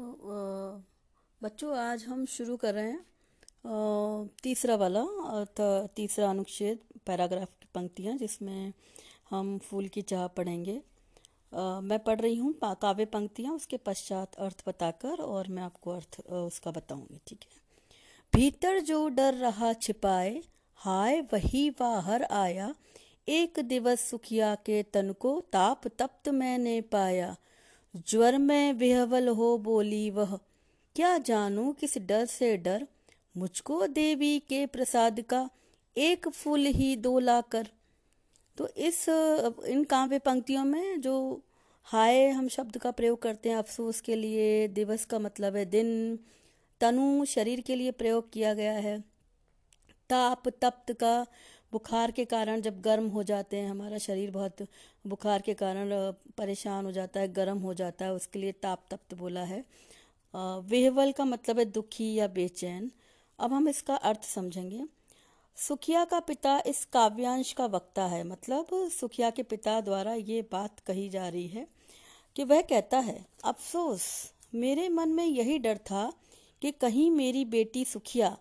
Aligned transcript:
तो 0.00 0.82
बच्चों, 1.40 1.76
आज 1.78 2.04
हम 2.04 2.24
शुरू 2.26 2.56
कर 2.56 2.74
रहे 2.74 2.90
हैं 2.90 4.28
तीसरा 4.42 4.74
वाला 4.74 5.02
तीसरा 5.96 6.28
अनुच्छेद, 6.30 6.78
पैराग्राफ 7.06 7.48
की 7.60 7.68
पंक्तियाँ, 7.74 8.16
जिसमें 8.16 8.72
हम 9.30 9.58
फूल 9.60 9.88
की 9.88 10.02
चाह 10.02 10.26
पढ़ेंगे। 10.28 10.80
मैं 11.82 11.98
पढ़ 11.98 12.20
रही 12.20 12.36
हूँ 12.36 12.52
काव्य 12.62 13.04
पंक्तियाँ, 13.06 13.54
उसके 13.54 13.76
पश्चात 13.80 14.34
अर्थ 14.36 14.62
बताकर, 14.68 15.20
और 15.20 15.48
मैं 15.48 15.62
आपको 15.62 15.90
अर्थ 15.90 16.20
उसका 16.30 16.70
बताऊँगी, 16.70 17.20
ठीक 17.26 17.44
है? 17.44 17.60
भीतर 18.32 18.80
जो 18.82 19.06
डर 19.10 19.34
रहा 19.36 19.72
छिपाए, 19.74 20.42
हाय, 20.78 21.20
वही 21.32 21.68
बाहर 21.80 22.22
आया। 22.24 22.74
एक 23.28 23.60
दिवस 23.66 24.08
सुखिया 24.10 24.54
के 24.64 24.82
तन 24.84 25.12
को 25.20 25.40
ताप 25.52 25.88
तप्त 25.98 26.28
मैंने 26.34 26.80
पाया। 26.88 27.34
ज्वर 27.96 28.38
में 28.38 28.72
विहवल 28.72 29.28
हो 29.28 29.58
बोली 29.58 30.10
वह 30.10 30.36
क्या 30.96 31.18
जानू 31.18 31.72
किस 31.72 31.98
डर 31.98 32.26
से 32.26 32.56
डर? 32.56 32.86
मुझको 33.36 33.86
देवी 33.86 34.38
के 34.38 34.66
प्रसाद 34.66 35.20
का 35.20 35.50
एक 35.96 36.28
फूल 36.28 36.60
ही 36.60 36.96
दो 36.96 37.18
लाकर। 37.18 37.68
तो 38.56 38.68
इस 38.68 39.08
इन 39.66 39.84
काव्य 39.84 40.18
पंक्तियों 40.18 40.64
में 40.64 41.00
जो 41.00 41.42
हाय 41.84 42.28
हम 42.28 42.48
शब्द 42.48 42.78
का 42.78 42.90
प्रयोग 42.90 43.22
करते 43.22 43.48
हैं, 43.48 43.56
अफसोस 43.56 44.00
के 44.00 44.16
लिए, 44.16 44.68
दिवस 44.68 45.04
का 45.04 45.18
मतलब 45.18 45.56
है 45.56 45.64
दिन, 45.64 46.18
तनु 46.80 47.24
शरीर 47.24 47.60
के 47.60 47.76
लिए 47.76 47.90
प्रयोग 47.90 48.32
किया 48.32 48.54
गया 48.54 48.72
है। 48.72 49.04
ताप 50.10 50.48
तप्त 50.48 50.92
का 50.92 51.26
बुखार 51.72 52.10
के 52.10 52.24
कारण 52.24 52.60
जब 52.60 52.80
गर्म 52.80 53.08
हो 53.08 53.22
जाते 53.22 53.56
हैं, 53.56 53.70
हमारा 53.70 53.98
शरीर 53.98 54.30
बहुत 54.30 54.62
बुखार 55.06 55.42
के 55.42 55.54
कारण 55.54 55.90
परेशान 56.38 56.84
हो 56.84 56.92
जाता 56.92 57.20
है, 57.20 57.32
गर्म 57.32 57.58
हो 57.58 57.74
जाता 57.74 58.04
है, 58.04 58.12
उसके 58.12 58.38
लिए 58.38 58.52
ताप 58.52 58.84
तप्त 58.90 59.14
बोला 59.14 59.44
है। 59.44 59.64
वेहवल 60.34 61.12
का 61.12 61.24
मतलब 61.24 61.58
है 61.58 61.64
दुखी 61.64 62.12
या 62.14 62.26
बेचैन। 62.28 62.90
अब 63.38 63.52
हम 63.52 63.68
इसका 63.68 63.94
अर्थ 63.94 64.24
समझेंगे। 64.24 64.84
सुखिया 65.56 66.04
का 66.04 66.20
पिता 66.20 66.58
इस 66.66 66.84
काव्यांश 66.84 67.52
का 67.52 67.66
वक्ता 67.66 68.06
है 68.06 68.22
मतलब 68.24 68.66
सुखिया 68.90 69.30
के 69.30 69.42
पिता 69.42 69.80
द्वारा 69.80 70.12
ये 70.14 70.42
बात 70.52 70.80
कही 70.80 71.08
जा 71.08 71.28
रही 71.28 71.46
है 71.48 71.66
कि 72.36 72.44
वह 72.44 72.60
कहता 72.62 72.98
है, 72.98 73.24
अफसोस, 73.44 74.02
मेरे 74.54 74.88
मन 74.88 75.08
में 75.08 75.24
यही 75.24 75.58
डर 75.58 75.78
था 75.78 76.12
कि 76.62 76.70
कहीं 76.72 77.10
मेरी 77.10 77.44
बेटी 77.44 77.84
सुखिया 77.84 78.36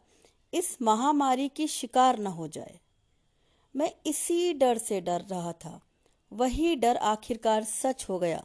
इस 0.54 0.78
महामारी 0.82 1.48
की 1.50 1.68
शिकार 1.68 2.20
न 2.20 2.28
हो 2.28 2.48
जाए। 2.48 2.80
मैं 3.76 3.92
इसी 4.06 4.54
डर 4.54 4.78
से 4.78 5.02
डर 5.02 5.22
रहा 5.22 5.52
था। 5.54 5.82
वही 6.34 6.76
डर 6.76 6.98
आखिरकार 6.98 7.64
सच 7.64 8.06
हो 8.10 8.20
गया। 8.20 8.44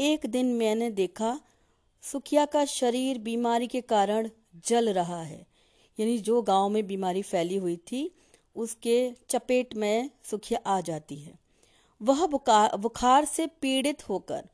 एक 0.00 0.26
दिन 0.26 0.46
मैंने 0.46 0.90
देखा, 0.90 1.40
सुखिया 2.02 2.44
का 2.46 2.64
शरीर 2.64 3.18
बीमारी 3.18 3.66
के 3.66 3.80
कारण 3.80 4.28
जल 4.66 4.92
रहा 4.92 5.22
है। 5.22 5.46
यानी 6.00 6.18
जो 6.18 6.42
गाँव 6.42 6.68
में 6.68 6.86
बीमारी 6.86 7.22
फैली 7.22 7.56
हुई 7.56 7.76
थी, 7.76 8.14
उसके 8.56 9.12
चपेट 9.28 9.74
में 9.74 10.10
सुखिया 10.24 10.60
आ 10.66 10.80
जाती 10.80 11.16
है। 11.16 11.38
वह 12.02 12.26
बुखार 12.26 13.24
से 13.24 13.46
पीड़ित 13.46 14.08
होकर 14.08 14.48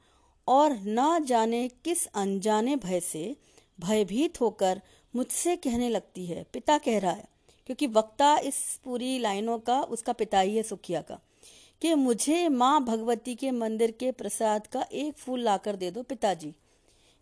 और 0.48 0.72
न 0.72 1.24
जाने 1.24 1.68
किस 1.68 2.06
अनजाने 2.06 2.76
भय 2.76 3.00
से, 3.00 3.36
भयभीत 3.80 4.40
होकर 4.40 4.80
मुझसे 5.16 5.56
कहने 5.56 5.88
लगती 5.88 6.26
है, 6.26 6.46
पिता 6.52 6.78
कह 6.78 6.98
रहा 6.98 7.12
है 7.12 7.33
क्योंकि 7.66 7.86
वक्ता 7.86 8.36
इस 8.38 8.56
पूरी 8.84 9.18
लाइनों 9.18 9.58
का, 9.58 9.80
उसका 9.80 10.12
पिता 10.12 10.40
ही 10.40 10.56
है 10.56 10.62
सुखिया 10.62 11.00
का, 11.00 11.18
कि 11.82 11.94
मुझे 11.94 12.48
माँ 12.48 12.84
भगवती 12.84 13.34
के 13.34 13.50
मंदिर 13.50 13.90
के 13.90 14.10
प्रसाद 14.12 14.66
का 14.66 14.84
एक 14.92 15.14
फूल 15.14 15.40
लाकर 15.40 15.76
दे 15.76 15.90
दो 15.90 16.02
पिताजी। 16.02 16.52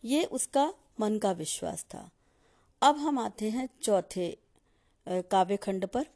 ये 0.04 0.24
उसका 0.24 0.72
मन 1.00 1.18
का 1.18 1.32
विश्वास 1.32 1.84
था। 1.84 2.08
अब 2.82 2.96
हम 2.96 3.18
आते 3.18 3.50
हैं 3.50 3.68
चौथे 3.82 4.36
काव्य 5.06 5.56
खंड 5.56 5.86
पर। 5.86 6.06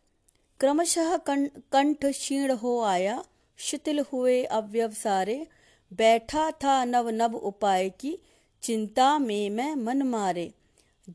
क्रमशः 0.60 1.16
कंठ 1.16 2.04
क्षीण 2.04 2.50
हो 2.52 2.80
आया, 2.82 3.22
शिथिल 3.58 4.00
हुए 4.12 4.42
अवयव 4.44 4.92
सारे। 4.92 5.46
बैठा 5.92 6.50
था 6.54 6.84
नव 6.84 7.08
नव 7.10 7.34
उपाय 7.36 7.88
की, 7.90 8.18
चिंता 8.62 9.18
में 9.18 9.50
मैं 9.50 9.74
मन 9.76 10.02
मारे। 10.02 10.52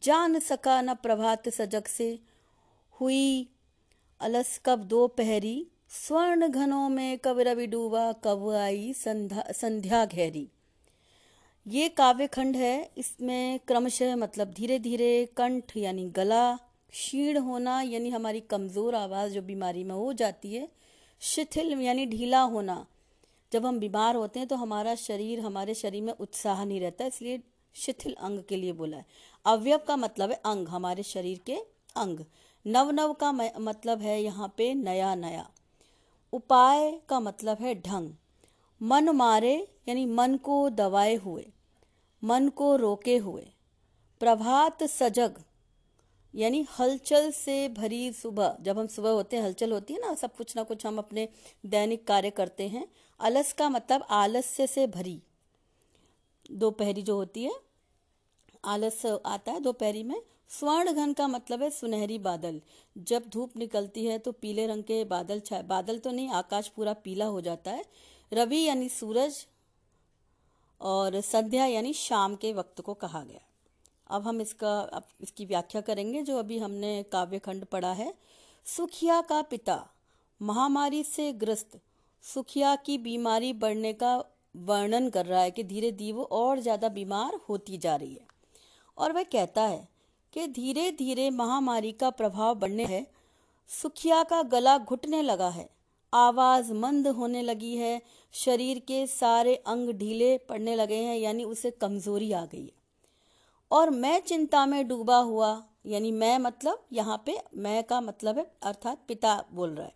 जान 0.04 0.40
सका 0.40 0.82
न 0.82 0.94
प्रभात 0.96 1.50
सजग 1.50 1.86
से 1.88 2.18
हुई। 3.02 3.48
अलस 4.22 4.60
कब 4.66 4.84
दो 4.86 5.06
पहरी, 5.10 5.68
स्वर्ण 5.92 6.48
घनों 6.48 6.88
में 6.90 7.18
कब 7.18 7.40
रवि 7.40 7.68
डूबा, 7.68 8.12
कब 8.24 8.50
आई 8.52 8.92
संध्या 8.96 9.44
संध्या 9.52 10.04
घेरी 10.06 10.48
ये 11.66 11.88
काव्य 11.92 12.28
खंड 12.28 12.56
है, 12.56 12.90
इसमें 12.98 13.60
क्रमशः 13.68 14.16
मतलब 14.16 14.52
धीरे 14.54 14.78
धीरे 14.80 15.26
कंठ 15.38 15.76
यानी 15.78 16.06
गला, 16.10 16.56
क्षीण 16.94 17.38
होना 17.40 17.82
यानी 17.84 18.10
हमारी 18.10 18.40
कमज़ोर 18.50 18.96
आवाज़ 18.96 19.34
जो 19.34 19.42
बीमारी 19.42 19.84
में 19.84 19.96
हो 19.96 20.12
जाती 20.14 20.54
है, 20.54 20.68
शिथिल 21.22 21.72
यानी 21.82 22.06
ढीला 22.08 22.42
होना। 22.44 22.86
जब 23.52 23.66
हम 23.66 23.80
बीमार 23.80 24.16
होते 24.16 24.40
हैं 24.40 24.48
तो 24.48 24.56
हमारा 24.56 24.96
शरीर 24.98 25.40
हमारे 25.40 25.74
शरीर 25.76 26.04
में 26.04 26.14
उत्साह 26.14 26.64
नहीं 26.66 26.80
रहता, 26.82 27.06
इसलिए 27.06 27.42
शिथिल 27.76 28.16
अंग 28.16 28.40
के 28.50 28.56
लिए 28.56 28.72
बोला 28.74 28.98
है। 28.98 29.06
अवयव 29.46 29.80
का 29.88 29.98
मतलब 29.98 30.32
है 30.32 30.40
अंग, 30.46 30.68
हमारे 30.70 31.04
शरीर 31.06 31.40
के 31.46 31.56
अंग। 31.98 32.20
नव 32.66 32.92
नव 32.92 33.14
का 33.14 33.32
मतलब 33.32 34.02
है 34.02 34.22
यहाँ 34.22 34.54
पे 34.58 34.74
नया 34.74 35.14
नया। 35.16 35.50
उपाय 36.34 36.92
का 37.10 37.20
मतलब 37.20 37.62
है 37.62 37.74
ढंग। 37.82 38.14
मन 38.82 39.10
मारे, 39.10 39.56
यानी 39.88 40.06
मन 40.06 40.36
को 40.38 40.70
दबाए 40.70 41.16
हुए, 41.16 41.46
मन 42.24 42.50
को 42.50 42.76
रोके 42.76 43.18
हुए। 43.18 43.48
प्रभात 44.22 44.84
सजग, 44.84 45.42
यानी 46.34 46.66
हलचल 46.70 47.32
से 47.32 47.68
भरी 47.70 48.12
सुबह। 48.14 48.56
जब 48.62 48.80
हम 48.80 48.88
सुबह 48.88 49.10
होते 49.10 49.36
हैं, 49.36 49.44
हलचल 49.44 49.72
होती 49.72 49.94
है 49.94 50.00
ना, 50.00 50.14
सब 50.16 50.36
कुछ 50.36 50.56
ना 50.56 50.64
कुछ 50.64 50.86
हम 50.86 50.98
अपने 50.98 51.28
दैनिक 51.66 52.06
कार्य 52.08 52.30
करते 52.30 52.68
हैं। 52.68 52.88
आलस 53.20 53.54
का 53.54 53.70
मतलब 53.70 54.06
आलस्य 54.10 54.68
से 54.68 54.88
भरी। 54.88 55.22
दोपहरी 56.52 57.02
जो 57.02 57.16
होती 57.16 57.44
है, 57.44 57.52
आलस 58.66 59.06
आता 59.06 59.52
है 59.52 59.60
दोपहरी 59.60 60.04
में 60.04 60.22
स्वर्ण 60.52 60.92
घन 60.94 61.14
का 61.14 61.28
मतलब 61.30 61.62
है 61.64 61.70
सुनहरी 61.72 62.18
बादल। 62.20 62.60
जब 62.96 63.30
धूप 63.30 63.56
निकलती 63.58 64.06
है 64.06 64.18
तो 64.20 64.32
पीले 64.34 64.66
रंग 64.68 64.84
के 64.84 65.04
बादल 65.06 65.40
छाए 65.42 65.64
बादल 65.66 66.00
तो 66.00 66.12
नहीं, 66.12 66.30
आकाश 66.32 66.68
पूरा 66.70 66.94
पीला 66.96 67.26
हो 67.28 67.42
जाता 67.42 67.72
है। 67.72 67.86
रवि 68.32 68.62
यानी 68.62 68.90
सूरज 68.90 69.46
और 70.82 71.20
संध्या 71.22 71.66
यानी 71.68 71.94
शाम 71.96 72.36
के 72.36 72.52
वक्त 72.54 72.82
को 72.82 72.94
कहा 72.96 73.24
गया। 73.24 73.40
अब 74.10 74.28
हम 74.28 74.42
इसका, 74.42 74.80
अब 74.80 75.04
इसकी 75.22 75.46
व्याख्या 75.46 75.82
करेंगे 75.82 76.22
जो 76.22 76.38
अभी 76.38 76.58
हमने 76.60 76.92
काव्य 77.12 77.40
खंड 77.40 77.66
पढ़ा 77.66 77.92
है। 77.94 78.14
सुखिया 78.66 79.22
का 79.22 79.42
पिता, 79.44 79.78
महामारी 80.42 81.04
से 81.04 81.32
ग्रस्त। 81.36 81.80
सुखिया 82.24 82.76
की 82.78 82.98
बीमारी 83.00 83.54
बढ़ने 83.56 83.94
का 83.94 84.16
वर्णन 84.58 85.10
कर 85.10 85.26
रहा 85.26 85.42
है 85.42 85.52
कि 85.52 85.64
धीरे 85.64 85.92
धीरे 85.94 86.12
वो 86.12 86.24
और 86.34 86.60
ज़्यादा 86.60 86.90
बीमार 86.90 87.40
होती 87.50 87.78
जा 87.78 87.96
रही 87.96 88.14
है। 88.14 88.28
और 88.98 89.12
वह 89.12 89.24
कहता 89.24 89.62
है 89.64 89.88
कि 90.34 90.48
धीरे 90.48 90.92
धीरे 90.92 91.30
महामारी 91.30 91.92
का 91.92 92.10
प्रभाव 92.10 92.56
बढ़ने 92.56 92.86
है। 92.86 93.08
सुखिया 93.68 94.24
का 94.24 94.44
गला 94.44 94.78
घुटने 94.78 95.22
लगा 95.22 95.50
है। 95.50 95.70
आवाज़ 96.14 96.74
मंद 96.74 97.08
होने 97.08 97.42
लगी 97.42 97.76
है। 97.76 98.02
शरीर 98.32 98.80
के 98.80 99.08
सारे 99.08 99.56
अंग 99.56 99.90
ढीले 99.90 100.38
पड़ने 100.38 100.76
लगे 100.76 100.96
हैं, 100.96 101.18
यानी 101.18 101.44
उसे 101.44 101.72
कमज़ोरी 101.72 102.32
आ 102.32 102.46
गई 102.46 102.64
है। 102.64 102.72
और 103.72 103.90
मैं 103.90 104.20
चिंता 104.20 104.66
में 104.66 104.88
डूबा 104.88 105.18
हुआ, 105.18 105.64
यानी 105.86 106.12
मैं 106.12 106.38
मतलब 106.38 106.86
यहाँ 106.94 107.24
पे 107.26 107.38
मैं 107.58 107.84
का 107.84 108.02
मतलब 108.02 108.38
है, 108.38 108.52
अर्थात 108.64 108.98
पिता 109.08 109.46
बोल 109.52 109.76
रहा 109.76 109.86
है। 109.86 109.94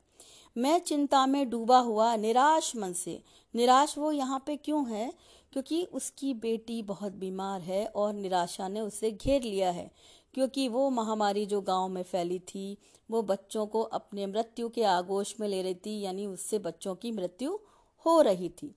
मैं 0.58 0.80
चिंता 0.80 1.26
में 1.26 1.50
डूबा 1.50 1.80
हुआ, 1.80 2.16
निराश 2.16 2.76
मन 2.76 2.94
से। 2.94 3.24
निराश 3.56 3.98
वो 3.98 4.12
यहाँ 4.12 4.44
पे 4.46 4.58
क्यों 4.58 4.90
है? 4.90 5.14
क्योंकि 5.54 5.84
उसकी 5.84 6.34
बेटी 6.34 6.82
बहुत 6.82 7.12
बीमार 7.12 7.62
है 7.62 7.86
और 7.86 8.14
निराशा 8.14 8.68
ने 8.68 8.82
उसे 8.82 9.12
घेर 9.12 9.42
लिया 9.42 9.72
है। 9.72 9.92
क्योंकि 10.36 10.68
वो 10.68 10.90
महामारी 10.90 11.46
जो 11.46 11.62
गाँव 11.62 11.88
में 11.88 12.04
फैली 12.04 12.40
थी, 12.40 12.78
वो 13.12 13.22
बच्चों 13.22 13.66
को 13.66 13.82
अपने 13.82 14.26
मृत्यु 14.26 14.70
के 14.70 14.84
आगोश 14.84 15.36
में 15.40 15.48
ले 15.48 15.62
रही 15.62 15.76
थी, 15.76 16.02
यानी 16.02 16.26
उससे 16.26 16.60
बच्चों 16.60 16.96
की 16.96 17.12
मृत्यु 17.12 17.60
हो 18.06 18.22
रही 18.22 18.50
थी। 18.50 18.76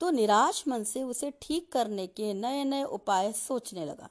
तो 0.00 0.10
निराश 0.10 0.64
मन 0.68 0.84
से 0.84 1.02
उसे 1.02 1.32
ठीक 1.42 1.72
करने 1.72 2.06
के 2.06 2.34
नए 2.34 2.64
नए 2.64 2.82
उपाय 2.82 3.32
सोचने 3.32 3.84
लगा। 3.84 4.08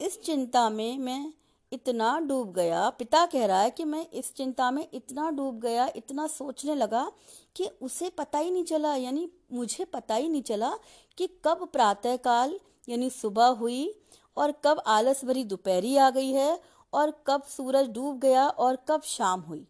इस 0.00 0.22
चिंता 0.22 0.70
में 0.70 0.98
मैं 0.98 1.32
इतना 1.72 2.18
डूब 2.18 2.52
गया, 2.52 2.90
पिता 2.90 3.26
कह 3.26 3.46
रहा 3.46 3.60
है 3.60 3.70
कि 3.70 3.84
मैं 3.84 4.10
इस 4.10 4.34
चिंता 4.34 4.70
में 4.70 4.88
इतना 4.94 5.30
डूब 5.30 5.60
गया, 5.60 5.90
इतना 5.96 6.26
सोचने 6.26 6.74
लगा 6.74 7.12
कि 7.56 7.68
उसे 7.82 8.10
पता 8.10 8.38
ही 8.38 8.50
नहीं 8.50 8.64
चला, 8.64 8.94
यानी 8.96 9.30
मुझे 9.52 9.84
पता 9.84 10.14
ही 10.14 10.28
नहीं 10.28 10.42
चला 10.42 10.72
कि 11.18 11.26
कब 11.44 11.68
प्रातः 11.72 12.16
काल 12.16 12.60
यानी 12.88 13.10
सुबह 13.10 13.46
हुई 13.46 13.94
और 14.36 14.52
कब 14.64 14.82
आलस 14.88 15.24
भरी 15.24 15.44
दोपहरी 15.44 15.96
आ 15.96 16.10
गई 16.10 16.32
है 16.32 16.58
और 16.92 17.12
कब 17.26 17.42
सूरज 17.48 17.88
डूब 17.90 18.18
गया 18.20 18.46
और 18.48 18.78
कब 18.88 19.02
शाम 19.06 19.40
हुई। 19.40 19.66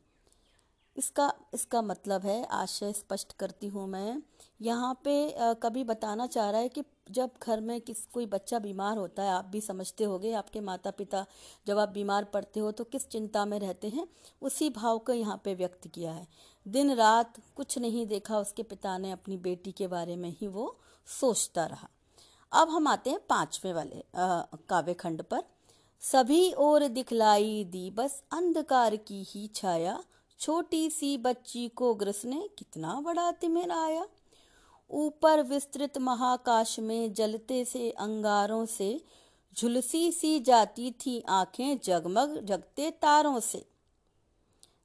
इसका 0.96 1.32
इसका 1.54 1.80
मतलब 1.82 2.22
है, 2.22 2.44
आशय 2.46 2.92
स्पष्ट 2.92 3.32
करती 3.32 3.68
हूँ 3.68 3.86
मैं, 3.88 4.22
यहाँ 4.60 4.92
पे 5.04 5.34
कभी 5.62 5.82
बताना 5.84 6.26
चाह 6.26 6.50
रहा 6.50 6.60
है 6.60 6.68
कि 6.68 6.82
जब 7.10 7.30
घर 7.42 7.60
में 7.60 7.80
किस, 7.80 8.04
कोई 8.06 8.26
बच्चा 8.26 8.58
बीमार 8.58 8.96
होता 8.98 9.22
है, 9.22 9.30
आप 9.30 9.44
भी 9.44 9.60
समझते 9.60 10.04
होगे, 10.04 10.32
आपके 10.34 10.60
माता 10.60 10.90
पिता 10.90 11.24
जब 11.66 11.78
आप 11.78 11.88
बीमार 11.88 12.24
पड़ते 12.24 12.60
हो 12.60 12.70
तो 12.72 12.84
किस 12.84 13.08
चिंता 13.08 13.44
में 13.44 13.58
रहते 13.58 13.88
हैं, 13.88 14.06
उसी 14.42 14.70
भाव 14.70 14.98
को 14.98 15.12
यहाँ 15.12 15.40
पे 15.44 15.54
व्यक्त 15.54 15.88
किया 15.88 16.12
है। 16.12 16.26
दिन 16.66 16.94
रात 16.94 17.40
कुछ 17.56 17.78
नहीं 17.78 18.06
देखा, 18.06 18.38
उसके 18.38 18.62
पिता 18.64 18.96
ने 18.98 19.10
अपनी 19.12 19.36
बेटी 19.38 19.72
के 19.72 19.86
बारे 19.88 20.16
में 20.16 20.30
ही 20.30 20.46
वो 20.48 20.76
सोचता 21.08 21.64
रहा। 21.66 21.88
अब 22.54 22.70
हम 22.70 22.86
आते 22.86 23.10
हैं 23.10 23.18
पाँचवें 23.28 23.72
वाले 23.72 24.02
काव्य 24.68 24.94
खंड 24.94 25.22
पर। 25.22 25.42
सभी 26.02 26.50
और 26.52 26.86
दिखलाई 26.88 27.64
दी 27.64 27.90
बस 27.90 28.22
अंधकार 28.32 28.96
की 28.96 29.22
ही 29.22 29.46
छाया। 29.54 29.98
छोटी 30.40 30.88
सी 30.90 31.16
बच्ची 31.18 31.68
को 31.68 31.94
ग्रस 31.94 32.24
ने 32.24 32.48
कितना 32.58 33.00
बड़ा 33.00 33.30
तिमिर 33.32 33.70
आया। 33.70 34.06
ऊपर 34.90 35.42
विस्तृत 35.42 35.98
महाकाश 35.98 36.78
में 36.80 37.12
जलते 37.12 37.64
से 37.64 37.90
अंगारों 37.90 38.64
से, 38.66 39.00
झुलसी 39.56 40.10
सी 40.12 40.38
जाती 40.40 40.90
थी 41.06 41.22
आँखें 41.28 41.78
जगमग 41.84 42.38
जगते 42.44 42.90
तारों 42.92 43.40
से। 43.40 43.64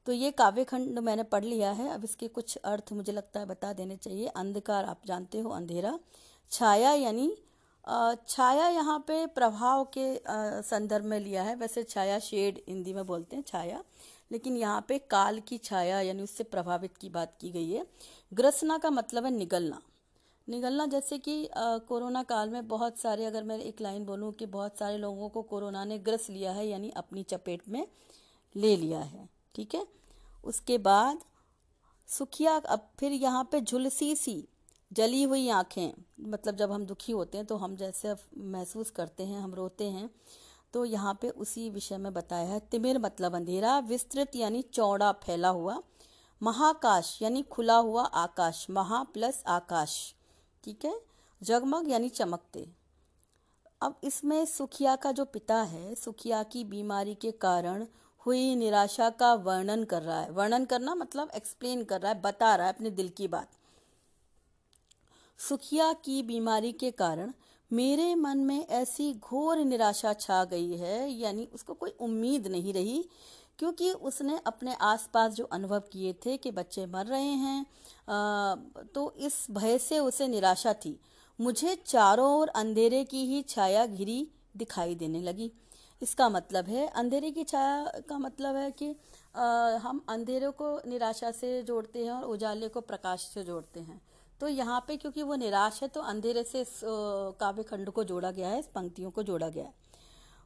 तो 0.05 0.11
ये 0.11 0.31
काव्य 0.31 0.63
खंड 0.63 0.99
मैंने 0.99 1.23
पढ़ 1.23 1.43
लिया 1.43 1.71
है। 1.71 1.89
अब 1.89 2.03
इसके 2.03 2.27
कुछ 2.27 2.55
अर्थ 2.55 2.91
मुझे 2.93 3.11
लगता 3.11 3.39
है 3.39 3.45
बता 3.45 3.73
देने 3.73 3.95
चाहिए। 3.97 4.27
अंधकार 4.27 4.85
आप 4.85 5.01
जानते 5.05 5.39
हो, 5.39 5.49
अंधेरा। 5.49 5.97
छाया 6.51 6.93
यानी 6.93 7.31
छाया 8.27 8.67
यहाँ 8.69 8.97
पे 9.07 9.25
प्रभाव 9.27 9.83
के 9.97 10.07
संदर्भ 10.63 11.05
में 11.05 11.19
लिया 11.19 11.43
है। 11.43 11.55
वैसे 11.55 11.83
छाया 11.83 12.17
शेड 12.19 12.59
हिंदी 12.67 12.93
में 12.93 13.05
बोलते 13.05 13.35
हैं 13.35 13.43
छाया, 13.43 13.83
लेकिन 14.31 14.57
यहाँ 14.57 14.85
पे 14.87 14.97
काल 15.11 15.39
की 15.39 15.57
छाया 15.59 16.01
यानी 16.01 16.23
उससे 16.23 16.43
प्रभावित 16.45 16.97
की 16.97 17.09
बात 17.09 17.33
की 17.41 17.51
गई 17.51 17.71
है। 17.71 17.85
ग्रसना 18.31 18.77
का 18.77 18.89
मतलब 18.91 19.25
है 19.25 19.31
निगलना। 19.31 19.81
निगलना 20.47 20.85
जैसे 20.85 21.17
कि 21.19 21.49
कोरोना 21.55 22.23
काल 22.23 22.49
में 22.49 22.67
बहुत 22.67 22.99
सारे, 22.99 23.25
अगर 23.25 23.43
मैं 23.43 23.57
एक 23.59 23.81
लाइन 23.81 24.05
बोलूँ 24.05 24.31
कि 24.33 24.45
बहुत 24.47 24.77
सारे 24.77 24.97
लोगों 24.97 25.29
को 25.29 25.41
कोरोना 25.43 25.83
ने 25.85 25.97
ग्रस 25.99 26.29
लिया 26.29 26.51
है, 26.51 26.67
यानी 26.67 26.89
अपनी 26.97 27.23
चपेट 27.23 27.67
में 27.69 27.85
ले 28.55 28.75
लिया 28.77 28.99
है, 28.99 29.27
ठीक 29.55 29.75
है? 29.75 29.85
उसके 30.43 30.77
बाद 30.79 31.19
सुखिया, 32.09 32.55
अब 32.55 32.87
फिर 32.99 33.11
यहाँ 33.13 33.47
पे 33.51 33.61
झुलसी 33.61 34.15
सी 34.15 34.43
जली 34.91 35.23
हुई 35.23 35.49
आँखें 35.49 35.91
मतलब 36.21 36.55
जब 36.55 36.71
हम 36.71 36.85
दुखी 36.85 37.11
होते 37.11 37.37
हैं 37.37 37.45
तो 37.47 37.55
हम 37.55 37.75
जैसे 37.75 38.13
महसूस 38.37 38.91
करते 38.91 39.23
हैं, 39.23 39.39
हम 39.39 39.53
रोते 39.53 39.85
हैं 39.85 40.09
तो 40.73 40.83
यहाँ 40.85 41.17
पे 41.21 41.29
उसी 41.29 41.69
विषय 41.69 41.97
में 41.97 42.13
बताया 42.13 42.47
है, 42.47 42.59
तिमिर 42.61 42.99
मतलब 42.99 43.35
अंधेरा, 43.35 43.77
विस्तृत 43.79 44.35
यानी 44.35 44.61
चौड़ा 44.63 45.11
फैला 45.23 45.49
हुआ, 45.49 45.77
महाकाश 46.41 47.17
यानी 47.21 47.41
खुला 47.43 47.77
हुआ 47.77 48.03
आकाश, 48.03 48.65
महा 48.69 49.03
प्लस 49.03 49.43
आकाश, 49.47 49.95
ठीक 50.63 50.85
है? 50.85 50.99
जगमग 51.41 51.89
यानी 51.89 52.09
चमकते। 52.09 52.67
अब 53.81 53.99
इसमें 54.03 54.45
सुखिया 54.45 54.95
का 54.95 55.11
जो 55.11 55.25
पिता 55.25 55.61
है, 55.63 55.95
सुखिया 55.95 56.43
की 56.43 56.63
बीमारी 56.65 57.15
के 57.15 57.31
कारण 57.31 57.85
हुई 58.25 58.55
निराशा 58.55 59.09
का 59.09 59.33
वर्णन 59.33 59.83
कर 59.83 60.01
रहा 60.01 60.19
है। 60.21 60.31
वर्णन 60.31 60.65
करना 60.65 60.95
मतलब 60.95 61.31
एक्सप्लेन 61.35 61.83
कर 61.83 62.01
रहा 62.01 62.11
है, 62.11 62.21
बता 62.21 62.55
रहा 62.55 62.67
है 62.67 62.73
अपने 62.73 62.89
दिल 62.91 63.09
की 63.09 63.27
बात। 63.27 63.49
सुखिया 65.39 65.93
की 65.93 66.21
बीमारी 66.23 66.71
के 66.71 66.91
कारण 66.91 67.31
मेरे 67.73 68.15
मन 68.15 68.37
में 68.37 68.67
ऐसी 68.67 69.13
घोर 69.13 69.57
निराशा 69.57 70.13
छा 70.13 70.43
गई 70.45 70.77
है 70.77 71.11
यानी 71.11 71.47
उसको 71.53 71.73
कोई 71.73 71.91
उम्मीद 71.99 72.47
नहीं 72.47 72.73
रही 72.73 73.03
क्योंकि 73.59 73.91
उसने 73.91 74.39
अपने 74.47 74.73
आसपास 74.73 75.33
जो 75.33 75.43
अनुभव 75.43 75.79
किए 75.79 76.13
थे 76.13 76.37
कि 76.37 76.51
बच्चे 76.51 76.85
मर 76.85 77.05
रहे 77.05 77.21
हैं 77.21 77.65
आ, 78.09 78.55
तो 78.95 79.13
इस 79.17 79.47
भय 79.51 79.77
से 79.77 79.99
उसे 79.99 80.27
निराशा 80.27 80.73
थी। 80.73 80.99
मुझे 81.39 81.75
चारों 81.85 82.29
ओर 82.39 82.47
अंधेरे 82.47 83.03
की 83.03 83.25
ही 83.25 83.41
छाया 83.41 83.85
घिरी 83.85 84.27
दिखाई 84.57 84.95
देने 84.95 85.21
लगी। 85.21 85.51
इसका 86.01 86.29
मतलब 86.29 86.65
है 86.65 86.87
अंधेरे 86.87 87.31
की 87.31 87.43
छाया 87.43 88.01
का 88.09 88.17
मतलब 88.17 88.55
है 88.55 88.71
कि 88.71 88.95
आ, 89.35 89.77
हम 89.77 90.05
अंधेरे 90.09 90.49
को 90.51 90.81
निराशा 90.87 91.31
से 91.31 91.61
जोड़ते 91.63 92.05
हैं 92.05 92.11
और 92.11 92.23
उजाले 92.23 92.67
को 92.67 92.81
प्रकाश 92.81 93.21
से 93.33 93.43
जोड़ते 93.43 93.79
हैं। 93.79 94.01
तो 94.41 94.47
यहाँ 94.47 94.79
पे 94.87 94.95
क्योंकि 94.97 95.23
वो 95.23 95.35
निराश 95.35 95.81
है 95.83 95.87
तो 95.87 96.01
अंधेरे 96.01 96.43
से 96.43 96.61
इस 96.61 96.79
काव्य 96.83 97.63
खंड 97.63 97.89
को 97.89 98.03
जोड़ा 98.03 98.31
गया 98.31 98.49
है, 98.49 98.59
इस 98.59 98.67
पंक्तियों 98.67 99.11
को 99.11 99.23
जोड़ा 99.23 99.49
गया 99.49 99.63
है। 99.63 99.73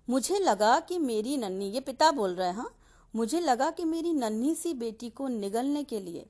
मुझे 0.08 0.40
लगा 0.40 0.80
कि 0.80 0.98
मेरी 1.00 1.38
नन्ही, 1.38 1.70
ये 1.70 1.80
पिता 1.80 2.12
बोल 2.12 2.36
रहे 2.36 2.48
हैं 2.48 2.56
हाँ? 2.56 2.74
मुझे 3.14 3.40
लगा 3.40 3.70
कि 3.72 3.84
मेरी 3.86 4.14
नन्ही 4.14 4.54
सी 4.56 4.74
बेटी 4.76 5.10
को 5.10 5.28
निगलने 5.28 5.84
के 5.84 6.00
लिए 6.00 6.26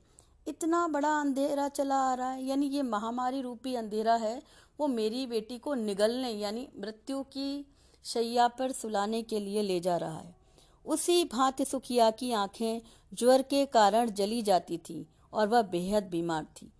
इतना 0.46 0.86
बड़ा 0.88 1.16
अंधेरा 1.20 1.68
चला 1.68 1.96
आ 2.02 2.14
रहा 2.14 2.30
है, 2.30 2.44
यानी 2.44 2.66
ये 2.66 2.82
महामारी 2.82 3.40
रूपी 3.40 3.74
अंधेरा 3.74 4.14
है, 4.14 4.40
वो 4.78 4.86
मेरी 4.88 5.26
बेटी 5.26 5.58
को 5.58 5.74
निगलने, 5.74 6.30
यानी 6.30 6.68
मृत्यु 6.80 7.22
की 7.22 7.66
शैया 8.04 8.48
पर 8.48 8.72
सुलाने 8.72 9.22
के 9.22 9.40
लिए 9.40 9.62
ले 9.62 9.80
जा 9.80 9.96
रहा 9.96 10.18
है। 10.18 10.34
उसी 10.84 11.24
भांति 11.24 11.64
सुखिया 11.64 12.10
की 12.10 12.32
आँखें 12.32 12.80
ज्वर 13.12 13.42
के 13.42 13.64
कारण 13.66 14.10
जली 14.10 14.42
जाती 14.42 14.78
थी 14.78 15.06
और 15.32 15.48
वह 15.48 15.62
बेहद 15.62 16.08
बीमार 16.10 16.44
थी। 16.56 16.70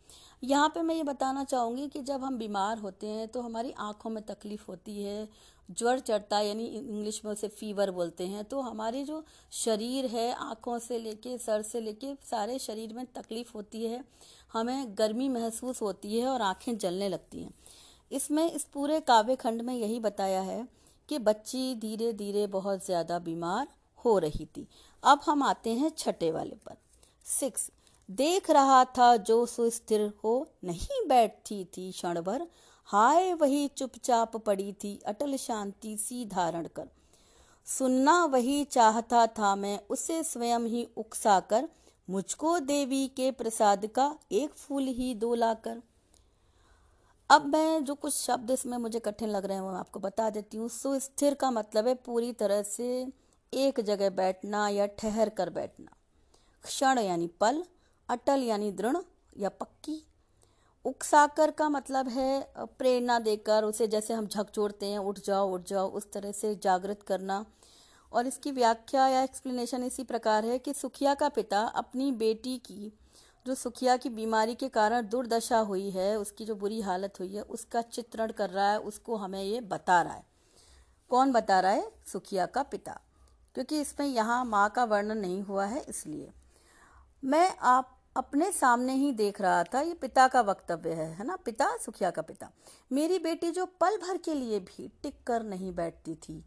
यहाँ 0.44 0.68
पे 0.68 0.82
मैं 0.82 0.94
ये 0.94 1.02
बताना 1.02 1.42
चाहूँगी 1.44 1.86
कि 1.88 2.00
जब 2.02 2.24
हम 2.24 2.36
बीमार 2.38 2.78
होते 2.78 3.06
हैं 3.06 3.26
तो 3.28 3.40
हमारी 3.40 3.72
आँखों 3.78 4.10
में 4.10 4.22
तकलीफ़ 4.24 4.64
होती 4.68 5.02
है, 5.02 5.28
ज्वर 5.68 5.98
चढ़ता 5.98 6.36
है, 6.36 6.46
यानी 6.48 6.66
इंग्लिश 6.68 7.20
में 7.24 7.30
उसे 7.32 7.48
फीवर 7.50 7.90
बोलते 7.90 8.26
हैं 8.26 8.44
तो 8.44 8.60
हमारी 8.60 9.02
जो 9.04 9.24
शरीर 9.52 10.06
है, 10.06 10.32
आँखों 10.32 10.78
से 10.78 10.98
लेके, 10.98 11.36
सर 11.38 11.62
से 11.62 11.80
लेके, 11.80 12.14
सारे 12.30 12.58
शरीर 12.58 12.92
में 12.92 13.04
तकलीफ़ 13.14 13.52
होती 13.54 13.84
है, 13.84 14.02
हमें 14.52 14.86
गर्मी 14.98 15.28
महसूस 15.28 15.82
होती 15.82 16.18
है 16.18 16.26
और 16.26 16.42
आँखें 16.42 16.76
जलने 16.78 17.08
लगती 17.08 17.42
हैं। 17.42 17.50
इसमें 18.10 18.50
इस 18.50 18.64
पूरे 18.64 19.00
काव्य 19.00 19.36
खंड 19.36 19.62
में 19.62 19.74
यही 19.74 20.00
बताया 20.00 20.40
है 20.40 20.66
कि 21.08 21.18
बच्ची 21.20 21.74
धीरे 21.74 22.12
धीरे 22.12 22.46
बहुत 22.48 22.84
ज़्यादा 22.86 23.18
बीमार 23.18 23.66
हो 24.04 24.18
रही 24.18 24.46
थी। 24.46 24.66
अब 25.02 25.20
हम 25.26 25.42
आते 25.42 25.74
हैं 25.74 25.90
छठे 25.98 26.30
वाले 26.32 26.56
पर। 26.66 26.76
सिक्स 27.26 27.70
देख 28.08 28.50
रहा 28.50 28.84
था 28.84 29.16
जो 29.16 29.44
सुस्थिर 29.46 30.00
हो 30.24 30.34
नहीं 30.64 31.06
बैठती 31.08 31.64
थी 31.76 31.90
क्षण 31.92 32.20
भर। 32.20 32.46
हाय, 32.88 33.32
वही 33.34 33.68
चुपचाप 33.68 34.36
पड़ी 34.36 34.72
थी 34.72 34.98
अटल 35.06 35.36
शांति 35.36 35.96
सी 35.96 36.24
धारण 36.24 36.66
कर। 36.66 36.88
सुनना 37.66 38.24
वही 38.24 38.64
चाहता 38.64 39.26
था 39.28 39.54
मैं, 39.56 39.78
उसे 39.90 40.22
स्वयं 40.22 40.66
ही 40.66 40.86
उकसा 40.96 41.40
कर 41.40 41.68
मुझको 42.08 42.58
देवी 42.60 43.06
के 43.08 43.30
प्रसाद 43.30 43.86
का 43.86 44.14
एक 44.32 44.54
फूल 44.54 44.86
ही 44.88 45.14
दो 45.14 45.34
लाकर। 45.34 45.80
अब 47.30 47.46
मैं 47.46 47.84
जो 47.84 47.94
कुछ 47.94 48.14
शब्द 48.14 48.50
इसमें 48.50 48.76
मुझे 48.78 48.98
कठिन 48.98 49.28
लग 49.28 49.44
रहे 49.44 49.56
हैं 49.56 49.62
वो 49.62 49.70
मैं 49.70 49.78
आपको 49.78 50.00
बता 50.00 50.28
देती 50.30 50.56
हूँ। 50.56 50.68
सुस्थिर 50.68 51.34
का 51.34 51.50
मतलब 51.50 51.86
है 51.88 51.94
पूरी 51.94 52.32
तरह 52.32 52.62
से 52.62 53.06
एक 53.52 53.80
जगह 53.80 54.10
बैठना 54.10 54.68
या 54.68 54.86
ठहर 54.86 55.28
कर 55.28 55.50
बैठना। 55.50 55.90
क्षण 56.64 56.98
यानी 56.98 57.26
पल 57.40 57.64
अटल 58.08 58.42
यानी 58.42 58.72
दृढ़ 58.72 58.96
या 59.36 59.48
पक्की। 59.48 60.06
उकसाकर 60.84 61.50
का 61.50 61.68
मतलब 61.68 62.08
है 62.08 62.52
प्रेरणा 62.58 63.18
देकर, 63.18 63.64
उसे 63.64 63.88
जैसे 63.88 64.14
हम 64.14 64.26
झकझोरते 64.26 64.86
हैं, 64.86 64.98
उठ 64.98 65.20
जाओ 65.20 65.54
उठ 65.54 65.62
जाओ, 65.62 65.90
उस 65.90 66.12
तरह 66.12 66.32
से 66.32 66.54
जागृत 66.54 67.02
करना। 67.02 67.46
और 68.12 68.26
इसकी 68.26 68.50
व्याख्या 68.50 69.08
या 69.08 69.22
एक्सप्लेनेशन 69.22 69.84
इसी 69.84 70.04
प्रकार 70.04 70.44
है 70.44 70.58
कि 70.58 70.74
सुखिया 70.74 71.14
का 71.14 71.28
पिता 71.28 71.60
अपनी 71.60 72.12
बेटी 72.12 72.58
की, 72.58 72.92
जो 73.46 73.54
सुखिया 73.54 73.96
की 73.96 74.08
बीमारी 74.08 74.54
के 74.54 74.68
कारण 74.68 75.02
दुर्दशा 75.02 75.58
हुई 75.58 75.90
है, 75.90 76.18
उसकी 76.18 76.44
जो 76.44 76.54
बुरी 76.54 76.80
हालत 76.80 77.20
हुई 77.20 77.34
है, 77.34 77.42
उसका 77.42 77.82
चित्रण 77.82 78.32
कर 78.32 78.50
रहा 78.50 78.70
है, 78.70 78.80
उसको 78.80 79.16
हमें 79.16 79.42
ये 79.42 79.60
बता 79.60 80.02
रहा 80.02 80.14
है। 80.14 80.26
कौन 81.08 81.32
बता 81.32 81.60
रहा 81.60 81.72
है? 81.72 81.92
सुखिया 82.12 82.46
का 82.46 82.62
पिता। 82.62 83.00
क्योंकि 83.54 83.80
इसमें 83.80 84.06
यहाँ 84.06 84.44
माँ 84.44 84.70
का 84.70 84.84
वर्णन 84.84 85.18
नहीं 85.18 85.42
हुआ 85.42 85.64
है, 85.64 85.84
इसलिए। 85.88 86.32
मैं 87.24 87.56
आप 87.56 87.93
अपने 88.16 88.50
सामने 88.52 88.94
ही 88.94 89.10
देख 89.12 89.40
रहा 89.40 89.62
था, 89.64 89.80
ये 89.80 89.94
पिता 89.94 90.26
का 90.28 90.40
वक्तव्य 90.40 90.92
है 90.92 91.10
है 91.14 91.26
ना? 91.26 91.36
पिता, 91.36 91.76
सुखिया 91.76 92.10
का 92.10 92.22
पिता। 92.22 92.50
मेरी 92.90 93.18
बेटी 93.18 93.50
जो 93.50 93.64
पल 93.80 93.96
भर 93.98 94.16
के 94.16 94.34
लिए 94.34 94.60
भी 94.60 94.90
टिक 95.02 95.22
कर 95.26 95.42
नहीं 95.42 95.72
बैठती 95.74 96.14
थी, 96.14 96.44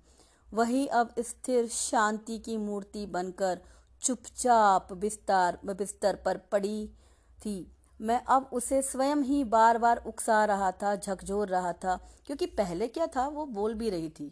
वही 0.50 0.86
अब 0.88 1.14
स्थिर 1.20 1.68
शांति 1.68 2.38
की 2.40 2.58
मूर्ति 2.58 3.06
बनकर 3.06 3.60
चुपचाप 4.02 4.94
बिस्तार, 4.94 5.60
बिस्तर 5.68 6.16
पर 6.16 6.38
पड़ी 6.52 6.88
थी। 7.40 7.72
मैं 8.00 8.22
अब 8.26 8.50
उसे 8.54 8.82
स्वयं 8.82 9.24
ही 9.24 9.44
बार 9.46 9.78
बार 9.78 10.04
उकसा 10.08 10.44
रहा 10.46 10.72
था, 10.74 10.96
झकझोर 10.96 11.48
रहा 11.48 11.74
था, 11.76 12.00
क्योंकि 12.26 12.46
पहले 12.48 12.88
क्या 12.88 13.08
था, 13.08 13.28
वो 13.28 13.46
बोल 13.48 13.74
भी 13.74 13.90
रही 13.90 14.10
थी। 14.10 14.32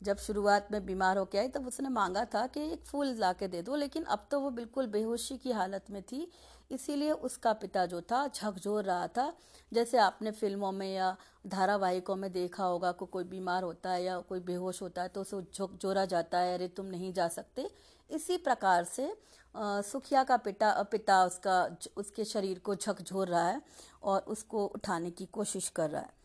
जब 0.00 0.16
शुरुआत 0.18 0.68
में 0.72 0.84
बीमार 0.86 1.18
होकर 1.18 1.38
आई, 1.38 1.48
तब 1.48 1.66
उसने 1.66 1.88
मांगा 1.88 2.24
था 2.24 2.46
कि 2.46 2.60
एक 2.72 2.84
फूल 2.84 3.14
ला 3.18 3.32
के 3.32 3.48
दे 3.48 3.62
दो, 3.62 3.76
लेकिन 3.76 4.04
अब 4.04 4.26
तो 4.30 4.40
वो 4.40 4.50
बिल्कुल 4.50 4.86
बेहोशी 4.88 5.36
की 5.38 5.52
हालत 5.52 5.90
में 5.90 6.02
थी। 6.02 6.30
इसीलिए 6.70 7.12
उसका 7.12 7.52
पिता 7.54 7.84
जो 7.86 8.00
था, 8.02 8.26
झकझोर 8.28 8.84
रहा 8.84 9.06
था। 9.08 9.32
जैसे 9.72 9.98
आपने 9.98 10.30
फ़िल्मों 10.30 10.72
में 10.72 10.92
या 10.94 11.16
धारावाहिकों 11.46 12.16
में 12.16 12.30
देखा 12.32 12.64
होगा 12.64 12.92
को 12.92 13.06
कोई 13.06 13.24
बीमार 13.24 13.62
होता 13.62 13.90
है 13.90 14.02
या 14.04 14.18
कोई 14.20 14.40
बेहोश 14.40 14.82
होता 14.82 15.02
है 15.02 15.08
तो 15.08 15.20
उसे 15.20 15.40
झकझोरा 15.44 16.04
जाता 16.04 16.38
है, 16.38 16.54
अरे 16.54 16.68
तुम 16.68 16.86
नहीं 16.86 17.12
जा 17.12 17.28
सकते। 17.28 17.68
इसी 18.10 18.36
प्रकार 18.38 18.84
से 18.84 19.12
सुखिया 19.54 20.22
का 20.24 20.36
पिता 20.36 20.70
पिता 20.82 21.24
उसका, 21.24 21.76
उसके 21.96 22.24
शरीर 22.24 22.58
को 22.58 22.74
झकझोर 22.74 23.28
रहा 23.28 23.48
है 23.48 23.60
और 24.02 24.20
उसको 24.28 24.64
उठाने 24.66 25.10
की 25.10 25.26
कोशिश 25.26 25.68
कर 25.68 25.90
रहा 25.90 26.02
है। 26.02 26.16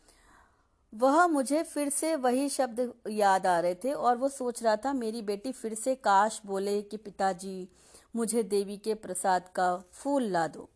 वह 0.94 1.26
मुझे 1.26 1.62
फिर 1.64 1.88
से 1.90 2.14
वही 2.16 2.48
शब्द 2.48 2.92
याद 3.10 3.46
आ 3.46 3.58
रहे 3.60 3.74
थे 3.74 3.92
और 3.92 4.16
वो 4.16 4.28
सोच 4.28 4.62
रहा 4.62 4.76
था, 4.76 4.92
मेरी 4.92 5.22
बेटी 5.22 5.52
फिर 5.52 5.74
से 5.74 5.94
काश 5.96 6.40
बोले 6.46 6.80
कि 6.82 6.96
पिताजी, 6.98 7.68
मुझे 8.16 8.42
देवी 8.44 8.76
के 8.76 8.94
प्रसाद 8.96 9.48
का 9.54 9.76
फूल 9.92 10.24
ला 10.24 10.46
दो। 10.48 10.68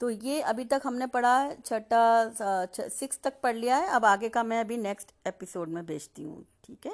तो 0.00 0.10
ये 0.10 0.40
अभी 0.42 0.64
तक 0.64 0.82
हमने 0.84 1.06
पढ़ा 1.08 1.38
है 1.38 1.56
छठा 1.60 2.88
सिक्स 2.88 3.20
तक 3.24 3.40
पढ़ 3.42 3.56
लिया 3.56 3.76
है। 3.76 3.88
अब 3.88 4.04
आगे 4.04 4.28
का 4.28 4.42
मैं 4.42 4.60
अभी 4.60 4.76
नेक्स्ट 4.78 5.12
एपिसोड 5.26 5.68
में 5.68 5.84
भेजती 5.86 6.22
हूँ, 6.22 6.44
ठीक 6.64 6.86
है? 6.86 6.92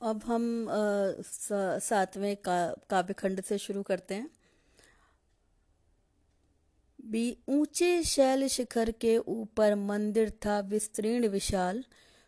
अब 0.00 0.22
हम 0.26 0.66
सातवें 0.70 2.36
का, 2.38 2.74
काव्यखंड 2.90 3.40
से 3.42 3.58
शुरू 3.58 3.82
करते 3.82 4.14
हैं। 4.14 4.28
भी 7.04 7.36
ऊँचे 7.48 8.02
शैल 8.02 8.48
शिखर 8.48 8.90
के 8.90 9.16
ऊपर 9.18 9.74
मंदिर 9.74 10.30
था 10.30 10.60
विस्तीर्ण 10.60 11.28
विशाल। 11.28 11.84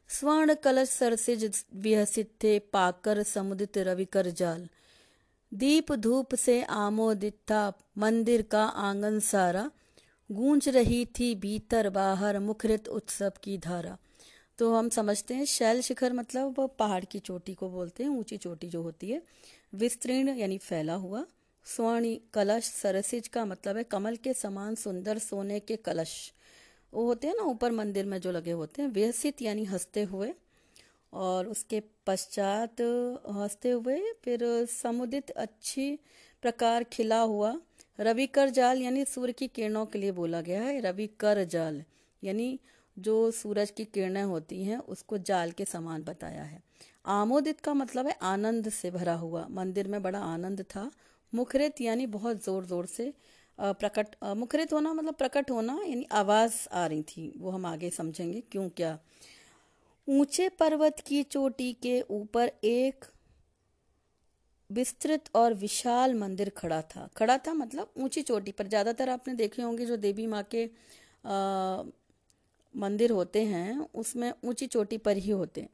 स्वर्ण 0.09 0.55
कलश 0.55 0.89
सरसिज 0.89 1.65
विहसित 1.75 2.31
थे 2.43 2.59
पाकर 2.59 3.23
समुदित 3.23 3.79
रविकर 3.79 4.31
जाल। 4.31 4.69
दीप 5.53 5.93
धूप 5.93 6.35
से 6.35 6.63
आमोदित 6.63 7.35
था 7.35 7.73
मंदिर 7.99 8.43
का 8.43 8.65
आँगन 8.65 9.21
सारा। 9.21 9.71
गूंज 10.31 10.69
रही 10.69 11.05
थी 11.05 11.35
भीतर 11.35 11.89
बाहर 11.91 12.39
मुखरित 12.39 12.89
उत्सव 12.89 13.33
की 13.43 13.59
धारा। 13.59 13.97
तो 14.59 14.75
हम 14.75 14.89
समझते 14.89 15.35
हैं 15.35 15.45
शैल 15.45 15.81
शिखर 15.81 16.13
मतलब 16.13 16.71
पहाड़ 16.79 17.05
की 17.05 17.19
चोटी 17.19 17.55
को 17.55 17.69
बोलते 17.69 18.03
हैं, 18.03 18.11
ऊँची 18.11 18.37
चोटी 18.37 18.69
जो 18.69 18.83
होती 18.83 19.11
है, 19.11 19.23
विस्तीर्ण 19.75 20.29
यानी 20.29 20.59
फैला 20.59 20.95
हुआ। 20.95 21.25
स्वर्ण 21.67 22.15
कलश 22.35 22.65
सरसिज 22.65 23.29
का 23.29 23.45
मतलब 23.45 23.77
है 23.77 23.85
कमल 23.85 24.17
के 24.17 24.33
समान 24.35 24.75
सुंदर 24.75 25.19
सोने 25.19 25.61
के 25.61 25.77
कलश। 25.77 26.33
वो 26.93 27.05
होते 27.07 27.27
हैं 27.27 27.35
ना 27.37 27.43
ऊपर 27.43 27.73
मंदिर 27.73 28.07
में 28.07 28.21
जो 28.21 28.33
लगे 28.33 28.53
होते 28.53 28.83
हैं 28.83 28.89
व्यसित 28.89 29.43
यानी 29.43 29.65
हँसते 29.65 30.03
हुए, 30.03 30.33
और 31.13 31.47
उसके 31.47 31.83
पश्चात 32.07 32.81
हँसते 33.31 33.71
हुए 33.71 34.01
फिर 34.25 34.45
समुदित 34.73 35.31
अच्छी 35.31 35.99
प्रकार 36.43 36.85
खिला 36.85 37.21
हुआ 37.21 37.55
रवि 37.99 38.27
कर 38.27 38.51
जाल 38.51 38.83
यानी 38.83 39.05
सूर्य 39.05 39.33
की 39.33 39.47
किरणों 39.49 39.85
के 39.87 39.99
लिए 39.99 40.13
बोला 40.13 40.41
गया 40.41 40.63
है 40.63 40.81
रवि 40.81 41.07
कर 41.21 41.43
जाल। 41.45 41.83
यानी 42.23 42.59
जो 42.97 43.31
सूरज 43.31 43.71
की 43.71 43.85
किरणें 43.85 44.23
होती 44.23 44.63
हैं, 44.65 44.79
उसको 44.79 45.19
जाल 45.19 45.51
के 45.51 45.65
समान 45.65 46.03
बताया 46.03 46.43
है। 46.43 46.63
आमोदित 47.07 47.61
का 47.61 47.75
मतलब 47.75 48.07
है 48.07 48.17
आनंद 48.23 48.69
से 48.69 48.91
भरा 48.91 49.15
हुआ। 49.15 49.47
मंदिर 49.51 49.89
में 49.89 50.03
बड़ा 50.03 50.19
आनंद 50.19 50.63
था 50.63 50.91
मुखरित 51.35 51.81
यानी 51.81 52.07
बहुत 52.09 52.45
ज़ोर 52.45 52.65
ज़ोर 52.65 52.87
से 52.87 53.13
प्रकट 53.59 54.15
मुखरित 54.37 54.73
होना 54.73 54.93
मतलब 54.93 55.15
प्रकट 55.15 55.51
होना 55.51 55.79
यानी 55.85 56.07
आवाज़ 56.13 56.55
आ 56.73 56.87
रही 56.87 57.03
थी 57.05 57.33
वो 57.39 57.51
हम 57.51 57.67
आगे 57.67 57.91
समझेंगे 57.91 58.43
क्यों 58.53 58.69
क्या। 58.77 58.99
ऊँचे 60.09 60.49
पर्वत 60.59 61.03
की 61.07 61.23
चोटी 61.25 61.73
के 61.83 62.01
ऊपर 62.11 62.51
एक 62.65 63.05
विस्तृत 64.71 65.25
और 65.35 65.55
विशाल 65.55 66.15
मंदिर 66.15 66.49
खड़ा 66.57 66.81
था। 66.85 67.09
खड़ा 67.17 67.37
था 67.39 67.53
मतलब 67.55 67.93
ऊँची 67.97 68.23
चोटी 68.23 68.53
पर। 68.53 68.67
ज़्यादातर 68.69 69.09
आपने 69.11 69.35
देखे 69.35 69.63
होंगे 69.63 69.87
जो 69.87 69.97
देवी 69.99 70.27
माँ 70.27 70.43
के 70.55 70.65
आ, 70.65 71.83
मंदिर 72.75 73.11
होते 73.13 73.43
हैं 73.45 73.79
उसमें 73.95 74.33
ऊँची 74.45 74.67
चोटी 74.67 74.97
पर 74.99 75.17
ही 75.17 75.31
होते 75.31 75.61
हैं। 75.61 75.69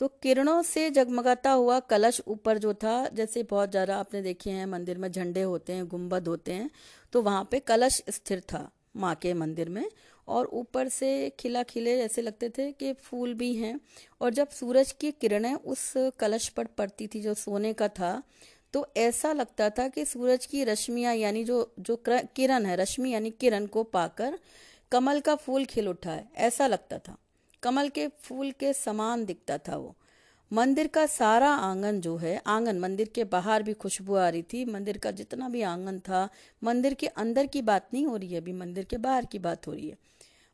तो 0.00 0.08
किरणों 0.22 0.60
से 0.64 0.90
जगमगाता 0.90 1.50
हुआ 1.52 1.78
कलश 1.82 2.20
ऊपर 2.28 2.58
जो 2.58 2.72
था, 2.74 3.08
जैसे 3.08 3.42
बहुत 3.44 3.70
ज़्यादा 3.70 3.96
आपने 3.96 4.22
देखे 4.22 4.50
हैं, 4.50 4.66
मंदिर 4.66 4.98
में 4.98 5.10
झंडे 5.10 5.42
होते 5.42 5.72
हैं 5.72 5.86
गुंबद 5.88 6.28
होते 6.28 6.52
हैं 6.52 6.70
तो 7.12 7.22
वहाँ 7.22 7.48
पे 7.50 7.60
कलश 7.62 8.02
स्थिर 8.10 8.40
था 8.42 8.68
माँ 8.96 9.14
के 9.14 9.32
मंदिर 9.34 9.68
में। 9.68 9.88
और 10.28 10.46
ऊपर 10.54 10.88
से 10.88 11.08
खिला 11.40 11.62
खिले 11.62 11.98
ऐसे 12.00 12.22
लगते 12.22 12.48
थे 12.48 12.70
कि 12.72 12.92
फूल 12.94 13.34
भी 13.34 13.54
हैं। 13.54 13.78
और 14.20 14.30
जब 14.34 14.48
सूरज 14.50 14.92
की 14.92 15.10
किरणें 15.12 15.54
उस 15.54 15.92
कलश 16.18 16.48
पर 16.48 16.66
पड़ती 16.78 17.06
थी 17.06 17.20
जो 17.22 17.34
सोने 17.36 17.72
का 17.72 17.88
था 17.90 18.22
तो 18.74 18.86
ऐसा 18.98 19.32
लगता 19.32 19.68
था 19.70 19.86
कि 19.88 20.04
सूरज 20.04 20.46
की 20.46 20.64
रश्मियाँ, 20.64 21.14
यानी 21.14 21.44
जो 21.44 21.74
जो 21.80 21.96
किरण 22.08 22.66
है, 22.66 22.76
रश्मि 22.76 23.12
यानी 23.12 23.30
किरण 23.32 23.66
को 23.66 23.82
पाकर 23.84 24.38
कमल 24.92 25.20
का 25.20 25.34
फूल 25.36 25.64
खिल 25.64 25.88
उठा 25.88 26.10
है। 26.10 26.28
ऐसा 26.38 26.66
लगता 26.66 26.98
था। 26.98 27.16
कमल 27.66 27.88
के 27.88 28.08
फूल 28.08 28.50
के 28.50 28.72
समान 28.72 29.24
दिखता 29.24 29.58
था 29.58 29.76
वो। 29.76 29.96
मंदिर 30.52 30.86
का 30.86 31.06
सारा 31.06 31.50
आँगन 31.50 32.00
जो 32.00 32.16
है, 32.16 32.42
आँगन 32.46 32.78
मंदिर 32.78 33.08
के 33.08 33.24
बाहर 33.24 33.62
भी 33.62 33.72
खुशबू 33.72 34.14
आ 34.14 34.28
रही 34.28 34.42
थी। 34.42 34.64
मंदिर 34.64 34.98
का 34.98 35.10
जितना 35.10 35.48
भी 35.48 35.62
आँगन 35.62 35.98
था, 35.98 36.28
मंदिर 36.64 36.94
के 36.94 37.06
अंदर 37.06 37.46
की 37.46 37.62
बात 37.62 37.88
नहीं 37.94 38.06
हो 38.06 38.16
रही 38.16 38.28
है, 38.28 38.40
अभी 38.40 38.52
मंदिर 38.52 38.84
के 38.84 38.96
बाहर 38.96 39.24
की 39.24 39.38
बात 39.38 39.66
हो 39.66 39.72
रही 39.72 39.88
है। 39.88 39.96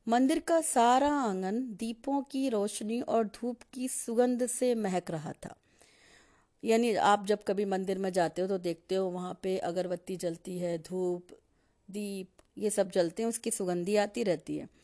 मंदिर 0.08 0.38
का 0.38 0.60
सारा 0.60 1.08
आँगन 1.08 1.62
दीपों 1.62 2.22
की 2.22 2.48
रोशनी 2.48 3.00
और 3.00 3.24
धूप 3.24 3.58
की 3.72 3.88
सुगंध 3.88 4.46
से 4.46 4.74
महक 4.74 5.10
रहा 5.10 5.32
था। 5.32 5.56
यानी 6.64 6.94
आप 6.94 7.26
जब 7.26 7.44
कभी 7.44 7.64
मंदिर 7.64 7.98
में 7.98 8.12
जाते 8.12 8.42
हो 8.42 8.48
तो 8.48 8.58
देखते 8.58 8.94
हो, 8.94 9.10
वहाँ 9.10 9.38
पे 9.42 9.58
अगरबत्ती 9.58 10.16
जलती 10.16 10.58
है, 10.58 10.78
धूप, 10.78 11.26
दीप, 11.90 12.28
ये 12.58 12.70
सब 12.70 12.90
जलते 12.90 13.22
हैं, 13.22 13.28
उसकी 13.28 13.50
सुगंधी 13.50 13.96
आती 13.96 14.22
रहती 14.22 14.56
है। 14.56 14.81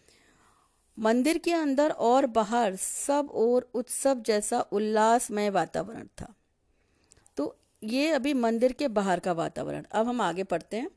मंदिर 0.98 1.38
के 1.38 1.52
अंदर 1.52 1.90
और 1.90 2.26
बाहर 2.26 2.76
सब 2.76 3.28
और 3.34 3.70
उत्सव 3.74 4.20
जैसा 4.20 4.60
उल्लासमय 4.60 5.50
वातावरण 5.50 6.06
था। 6.20 6.34
तो 7.36 7.56
ये 7.84 8.10
अभी 8.10 8.34
मंदिर 8.34 8.72
के 8.72 8.88
बाहर 8.88 9.20
का 9.20 9.32
वातावरण। 9.32 9.84
अब 9.92 10.06
हम 10.06 10.20
आगे 10.20 10.44
पढ़ते 10.44 10.76
हैं। 10.76 10.90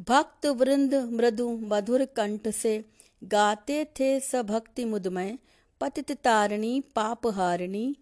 भक्त, 0.00 0.46
वृंद, 0.46 0.94
मृदु, 0.94 1.58
मधुर 1.62 2.04
कंठ 2.04 2.48
से 2.48 2.84
गाते 3.24 3.84
थे 3.84 4.20
सभक्ति 4.20 4.84
मुदमय। 4.84 5.38
पतित 5.80 6.12
तारिणी 6.12 6.80
पापहारिणी 6.80 7.96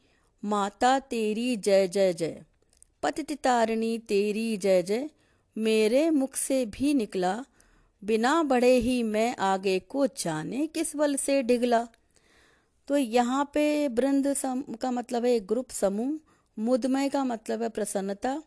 माता 0.45 0.99
तेरी 0.99 1.57
जय 1.57 1.89
जय 1.89 2.13
जय। 2.13 2.45
पतित 3.03 3.33
तारिणी, 3.33 3.99
तेरी 3.99 4.57
जय 4.57 4.83
जय। 4.83 5.11
मेरे 5.59 6.11
मुख 6.11 6.37
से 6.37 6.67
भी 6.67 6.95
निकला 6.95 7.45
बिना 8.03 8.43
बढ़े 8.43 8.75
ही 8.77 9.03
मैं 9.03 9.35
आगे 9.37 9.79
को 9.81 10.07
जाने 10.07 10.67
किस 10.67 10.95
बल 10.97 11.17
से 11.17 11.43
डिगला? 11.43 11.87
तो 12.89 12.97
यहाँ 12.97 13.45
पे 13.55 13.67
वृंद 13.89 14.35
का 14.81 14.91
मतलब 14.91 15.25
है 15.25 15.39
ग्रुप 15.43 15.71
समूह, 15.71 16.19
मुदमय 16.57 17.09
का 17.09 17.25
मतलब 17.25 17.63
है 17.63 17.69
प्रसन्नता, 17.69 18.43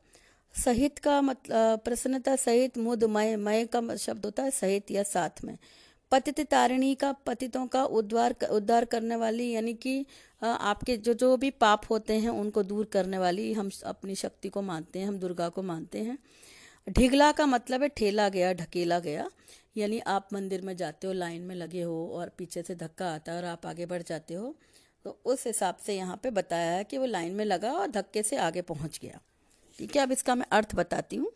सहित 0.56 1.00
का 1.00 1.22
मतलब 1.22 1.80
प्रसन्नता 1.86 2.36
सहित 2.36 2.78
मुदमय, 2.78 3.36
मय 3.38 3.66
का 3.66 3.96
शब्द 3.98 4.26
होता 4.26 4.44
है 4.44 4.52
सहित 4.52 4.92
या 4.92 5.04
साथ 5.06 5.44
में। 5.44 5.58
पतित 6.12 6.40
तारिणी 6.42 6.94
का 6.96 7.12
पतितों 7.26 7.66
का 7.68 7.84
उद्वार 7.84 8.36
उद्धार 8.52 8.86
करने 8.86 9.16
वाली, 9.16 9.50
यानी 9.52 9.74
कि 9.76 10.06
आपके 10.42 10.96
जो 10.98 11.14
जो 11.14 11.36
भी 11.38 11.50
पाप 11.52 11.82
होते 11.90 12.14
हैं, 12.16 12.30
उनको 12.30 12.64
दूर 12.64 12.86
करने 12.86 13.18
वाली 13.18 13.52
हम 13.54 13.70
अपनी 13.86 14.16
शक्ति 14.16 14.50
को 14.50 14.62
मानते 14.62 15.00
हैं, 15.00 15.08
हम 15.08 15.18
दुर्गा 15.20 15.50
को 15.50 15.64
मानते 15.64 16.00
हैं। 16.00 16.18
ढिगला 16.88 17.32
का 17.32 17.46
मतलब 17.46 17.82
है 17.84 17.88
ठेला 17.90 18.28
गया, 18.30 18.54
ढकेला 18.54 19.00
गया। 19.00 19.30
यानी 19.78 20.00
आप 20.08 20.28
मंदिर 20.34 20.62
में 20.62 20.76
जाते 20.78 21.08
हो, 21.08 21.14
लाइन 21.14 21.42
में 21.42 21.56
लगे 21.56 21.82
हो 21.82 22.06
और 22.14 22.32
पीछे 22.38 22.62
से 22.64 22.76
धक्का 22.76 23.10
आता 23.10 23.32
है 23.32 23.38
और 23.38 23.46
आप 23.46 23.66
आगे 23.66 23.86
बढ़ 23.86 24.04
जाते 24.04 24.34
हो 24.34 24.56
तो 25.06 25.18
उस 25.26 25.46
हिसाब 25.48 25.76
से 25.78 25.96
यहाँ 25.96 26.20
पे 26.24 26.30
बताया 26.32 26.72
है 26.72 26.84
कि 26.84 26.98
वो 26.98 27.06
लाइन 27.08 27.34
में 27.34 27.44
लगा 27.46 27.72
और 27.74 27.88
धक्के 27.90 28.24
से 28.24 28.38
आगे 28.38 28.62
पहुँच 28.64 29.00
गया। 29.02 29.20
ठीक 29.80 29.96
है, 29.96 30.02
अब 30.02 30.12
इसका 30.12 30.36
मैं 30.36 30.46
अर्थ 30.52 30.76
बताती 30.76 31.16
हूँ। 31.16 31.32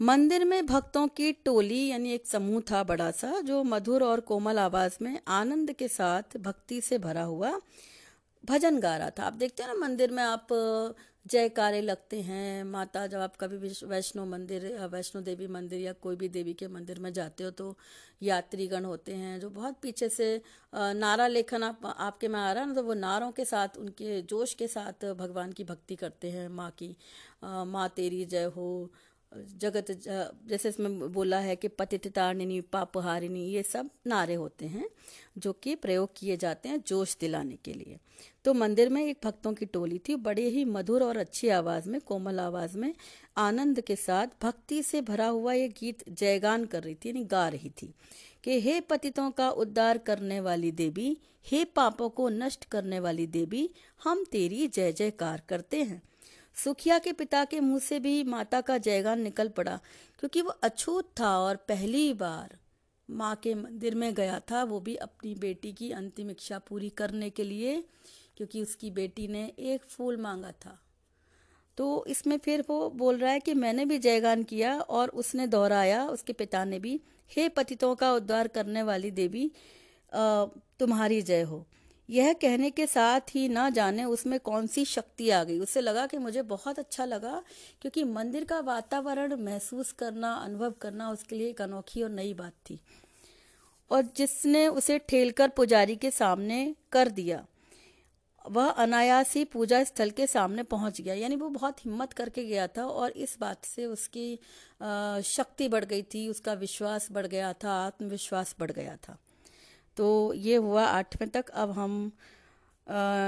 मंदिर 0.00 0.44
में 0.44 0.66
भक्तों 0.66 1.06
की 1.10 1.32
टोली 1.34 1.86
यानी 1.86 2.12
एक 2.12 2.26
समूह 2.26 2.60
था 2.70 2.82
बड़ा 2.84 3.10
सा, 3.12 3.40
जो 3.40 3.62
मधुर 3.64 4.02
और 4.04 4.20
कोमल 4.22 4.58
आवाज़ 4.58 4.98
में 5.02 5.18
आनंद 5.30 5.72
के 5.72 5.88
साथ 5.88 6.36
भक्ति 6.38 6.80
से 6.80 6.98
भरा 6.98 7.22
हुआ 7.24 7.58
भजन 8.44 8.78
गा 8.80 8.96
रहा 8.96 9.10
था। 9.10 9.24
आप 9.24 9.32
देखते 9.34 9.62
हैं 9.62 9.68
ना 9.68 9.74
मंदिर 9.78 10.10
में 10.10 10.22
आप 10.22 10.48
जयकारे 11.30 11.80
लगते 11.82 12.20
हैं। 12.22 12.64
माता 12.64 13.06
जब 13.06 13.18
आप 13.20 13.36
कभी 13.36 13.56
वैष्णो 13.86 14.24
मंदिर 14.26 14.66
वैष्णो 14.92 15.22
देवी 15.22 15.46
मंदिर 15.48 15.80
या 15.80 15.92
कोई 16.02 16.16
भी 16.16 16.28
देवी 16.28 16.52
के 16.54 16.68
मंदिर 16.68 16.98
में 16.98 17.12
जाते 17.12 17.44
हो 17.44 17.50
तो 17.52 17.74
यात्रीगण 18.22 18.84
होते 18.84 19.14
हैं 19.14 19.38
जो 19.40 19.50
बहुत 19.50 19.76
पीछे 19.82 20.08
से 20.08 20.30
नारा 20.72 21.26
लेखन 21.26 21.62
आप, 21.62 21.80
आपके 21.88 22.28
में 22.28 22.38
आ 22.40 22.52
रहा 22.52 22.62
है 22.62 22.68
ना 22.68 22.74
तो 22.74 22.82
वो 22.82 22.94
नारों 22.96 23.30
के 23.32 23.44
साथ, 23.44 23.76
उनके 23.78 24.20
जोश 24.24 24.54
के 24.54 24.66
साथ 24.68 25.04
भगवान 25.14 25.52
की 25.52 25.64
भक्ति 25.64 25.96
करते 25.96 26.30
हैं। 26.30 26.48
माँ 26.50 26.70
की 26.78 26.94
माँ 27.44 27.88
तेरी 27.96 28.24
जय 28.26 28.44
हो 28.56 28.90
जगत 29.32 29.90
जैसे 30.48 30.68
इसमें 30.68 31.12
बोला 31.12 31.38
है 31.38 31.54
कि 31.56 31.68
पतितारिणी, 31.68 32.60
पापहारिणी, 32.60 33.44
ये 33.44 33.62
सब 33.62 33.90
नारे 34.06 34.34
होते 34.34 34.66
हैं, 34.66 34.88
जो 35.38 35.52
कि 35.52 35.74
प्रयोग 35.74 36.10
किए 36.16 36.36
जाते 36.36 36.68
हैं 36.68 36.82
जोश 36.86 37.16
दिलाने 37.20 37.56
के 37.56 37.72
लिए। 37.72 37.98
तो 38.44 38.54
मंदिर 38.54 38.88
में 38.88 39.02
एक 39.04 39.18
भक्तों 39.24 39.52
की 39.52 39.66
टोली 39.66 39.98
थी, 39.98 40.16
बड़े 40.16 40.48
ही 40.48 40.64
मधुर 40.64 41.02
और 41.02 41.16
अच्छी 41.16 41.48
आवाज़ 41.48 41.88
में, 41.88 42.00
कोमल 42.00 42.40
आवाज़ 42.40 42.78
में, 42.78 42.94
आनंद 43.36 43.80
के 43.80 43.96
साथ 43.96 44.26
भक्ति 44.42 44.82
से 44.82 45.02
भरा 45.02 45.26
हुआ 45.26 45.52
ये 45.52 45.68
गीत 45.68 46.08
जयगान 46.10 46.64
कर 46.64 46.82
रही 46.82 46.94
थी, 46.94 47.08
यानी 47.08 47.24
गा 47.24 47.48
रही 47.48 47.70
थी, 47.70 47.94
कि 48.44 48.60
हे 48.60 48.80
पतितों 48.80 49.30
का 49.30 49.50
उद्धार 49.50 49.98
करने 49.98 50.40
वाली 50.40 50.72
देवी, 50.72 51.16
हे 51.46 51.64
पापों 51.64 52.08
को 52.08 52.28
नष्ट 52.28 52.64
करने 52.64 53.00
वाली 53.00 53.26
देवी, 53.26 53.68
हम 54.04 54.24
तेरी 54.24 54.66
जय 54.68 54.92
जयकार 54.92 55.42
करते 55.48 55.82
हैं। 55.82 56.02
सुखिया 56.58 56.98
के 56.98 57.12
पिता 57.12 57.44
के 57.44 57.60
मुँह 57.60 57.78
से 57.78 57.98
भी 58.00 58.22
माता 58.24 58.60
का 58.60 58.78
जयगान 58.78 59.20
निकल 59.20 59.48
पड़ा, 59.48 59.78
क्योंकि 60.18 60.42
वो 60.42 60.50
अछूत 60.50 61.10
था 61.20 61.36
और 61.38 61.56
पहली 61.68 62.12
बार 62.14 62.56
माँ 63.08 63.34
के 63.36 63.54
मंदिर 63.54 63.94
में 63.94 64.12
गया 64.14 64.38
था, 64.50 64.62
वो 64.64 64.80
भी 64.80 64.94
अपनी 64.96 65.34
बेटी 65.34 65.72
की 65.72 65.90
अंतिम 65.92 66.30
इच्छा 66.30 66.58
पूरी 66.58 66.88
करने 66.90 67.30
के 67.30 67.44
लिए, 67.44 67.82
क्योंकि 68.36 68.62
उसकी 68.62 68.90
बेटी 68.90 69.28
ने 69.28 69.44
एक 69.58 69.84
फूल 69.88 70.16
मांगा 70.16 70.52
था। 70.66 70.78
तो 71.78 72.04
इसमें 72.08 72.36
फिर 72.38 72.64
वो 72.68 72.88
बोल 72.90 73.18
रहा 73.18 73.32
है 73.32 73.40
कि 73.40 73.54
मैंने 73.54 73.84
भी 73.84 73.98
जयगान 73.98 74.42
किया 74.42 74.78
और 74.80 75.08
उसने 75.14 75.46
दोहराया, 75.46 76.04
उसके 76.06 76.32
पिता 76.32 76.64
ने 76.64 76.78
भी, 76.78 77.00
हे 77.30 77.48
पतितों 77.48 77.94
का 77.94 78.12
उद्धार 78.12 78.48
करने 78.48 78.82
वाली 78.82 79.10
देवी 79.10 79.50
तुम्हारी 80.12 81.22
जय 81.22 81.42
हो। 81.42 81.66
यह 82.08 82.32
कहने 82.32 82.70
के 82.70 82.86
साथ 82.86 83.34
ही 83.34 83.48
ना 83.48 83.68
जाने 83.70 84.04
उसमें 84.04 84.38
कौन 84.40 84.66
सी 84.66 84.84
शक्ति 84.84 85.28
आ 85.30 85.42
गई। 85.44 85.58
उसे 85.58 85.80
लगा 85.80 86.06
कि 86.06 86.18
मुझे 86.18 86.42
बहुत 86.44 86.78
अच्छा 86.78 87.04
लगा, 87.04 87.42
क्योंकि 87.82 88.04
मंदिर 88.04 88.44
का 88.44 88.60
वातावरण 88.60 89.34
महसूस 89.36 89.92
करना, 89.92 90.32
अनुभव 90.34 90.74
करना 90.80 91.10
उसके 91.10 91.36
लिए 91.36 91.50
एक 91.50 91.62
अनोखी 91.62 92.02
और 92.02 92.10
नई 92.10 92.32
बात 92.34 92.52
थी। 92.70 92.80
और 93.90 94.08
जिसने 94.16 94.66
उसे 94.68 94.98
ठेलकर 94.98 95.48
पुजारी 95.48 95.96
के 95.96 96.10
सामने 96.10 96.74
कर 96.92 97.08
दिया, 97.10 97.44
वह 98.44 98.68
अनायास 98.70 99.34
ही 99.34 99.44
पूजा 99.44 99.82
स्थल 99.84 100.10
के 100.10 100.26
सामने 100.26 100.62
पहुँच 100.62 101.00
गया। 101.00 101.14
यानी 101.14 101.36
वो 101.36 101.48
बहुत 101.50 101.84
हिम्मत 101.84 102.12
करके 102.12 102.44
गया 102.44 102.66
था 102.68 102.84
और 102.84 103.10
इस 103.18 103.36
बात 103.40 103.64
से 103.64 103.86
उसकी 103.86 104.34
शक्ति 105.26 105.68
बढ़ 105.68 105.84
गई 105.84 106.02
थी, 106.04 106.28
उसका 106.28 106.52
विश्वास 106.54 107.08
बढ़ 107.12 107.26
गया 107.26 107.52
था, 107.54 107.72
आत्मविश्वास 107.86 108.54
बढ़ 108.60 108.70
गया 108.72 108.96
था। 108.96 109.18
तो 109.98 110.32
ये 110.34 110.56
हुआ 110.58 110.84
आठवें 110.86 111.28
तक। 111.28 111.48
अब 111.50 111.70
हम 111.70 112.10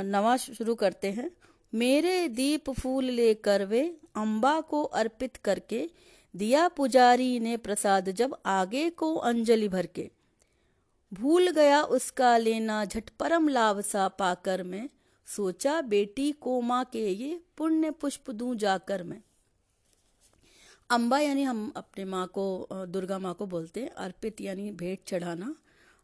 नवा 0.07 0.37
शुरू 0.37 0.75
करते 0.75 1.11
हैं। 1.11 1.31
मेरे 1.73 2.29
दीप 2.31 2.71
फूल 2.73 3.05
लेकर 3.07 3.65
वे 3.65 3.83
अम्बा 4.17 4.61
को 4.61 4.83
अर्पित 4.83 5.37
करके 5.37 5.89
दिया 6.35 6.67
पुजारी 6.69 7.39
ने 7.41 7.57
प्रसाद 7.57 8.11
जब 8.13 8.37
आगे 8.47 8.89
को 8.93 9.15
अंजलि 9.15 9.69
भर 9.69 9.87
के। 9.87 10.11
भूल 11.13 11.51
गया 11.51 11.83
उसका 11.91 12.37
लेना 12.37 12.85
झट 12.85 13.11
परम 13.21 13.49
लाभ 13.49 13.81
सा 13.83 14.09
पाकर 14.09 14.63
मैं। 14.63 14.89
सोचा 15.29 15.81
बेटी 15.83 16.31
को 16.41 16.61
माँ 16.61 16.85
के 16.85 17.07
ये 17.09 17.41
पुण्य 17.57 17.91
पुष्प 17.91 18.31
दूँ 18.31 18.55
जाकर 18.57 19.03
मैं। 19.03 19.23
अम्बा 20.91 21.19
यानी 21.19 21.43
हम 21.43 21.73
अपने 21.77 22.05
माँ 22.05 22.27
को 22.29 22.47
दुर्गा 22.73 23.19
माँ 23.19 23.35
को 23.35 23.47
बोलते 23.47 23.81
हैं। 23.81 23.91
अर्पित 23.99 24.41
यानी 24.41 24.71
भेंट 24.73 24.99
चढ़ाना। 25.07 25.55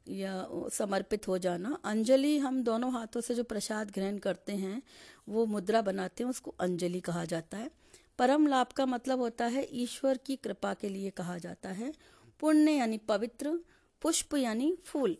या 0.08 0.48
समर्पित 0.72 1.28
हो 1.28 1.38
जाना। 1.38 1.78
अंजलि, 1.84 2.38
हम 2.38 2.62
दोनों 2.62 2.92
हाथों 2.92 3.20
से 3.20 3.34
जो 3.34 3.44
प्रसाद 3.44 3.90
ग्रहण 3.90 4.18
करते 4.18 4.52
हैं, 4.52 4.82
वो 5.28 5.46
मुद्रा 5.46 5.82
बनाते 5.82 6.22
हैं, 6.22 6.30
उसको 6.30 6.54
अंजलि 6.60 7.00
कहा 7.00 7.24
जाता 7.24 7.58
है। 7.58 7.70
परम 8.18 8.46
लाभ 8.46 8.66
का 8.66 8.86
मतलब 8.86 9.18
होता 9.18 9.44
है, 9.44 9.68
ईश्वर 9.72 10.16
की 10.16 10.36
कृपा 10.36 10.74
के 10.74 10.88
लिए 10.88 11.10
कहा 11.10 11.38
जाता 11.38 11.68
है। 11.68 11.92
पुण्य 12.40 12.72
यानी 12.72 12.98
पवित्र, 12.98 13.60
पुष्प 14.02 14.34
यानी 14.34 14.78
फूल। 14.84 15.16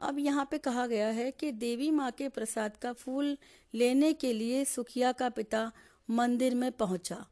अब 0.00 0.18
यहाँ 0.18 0.48
पे 0.50 0.58
कहा 0.58 0.86
गया 0.86 1.08
है 1.08 1.30
कि 1.30 1.52
देवी 1.52 1.90
माँ 1.90 2.10
के 2.10 2.28
प्रसाद 2.28 2.76
का 2.76 2.92
फूल 2.92 3.38
लेने 3.74 4.12
के 4.12 4.32
लिए 4.32 4.64
सुखिया 4.64 5.12
का 5.12 5.28
पिता 5.28 5.72
मंदिर 6.10 6.54
में 6.54 6.72
पहुँचा। 6.72 7.26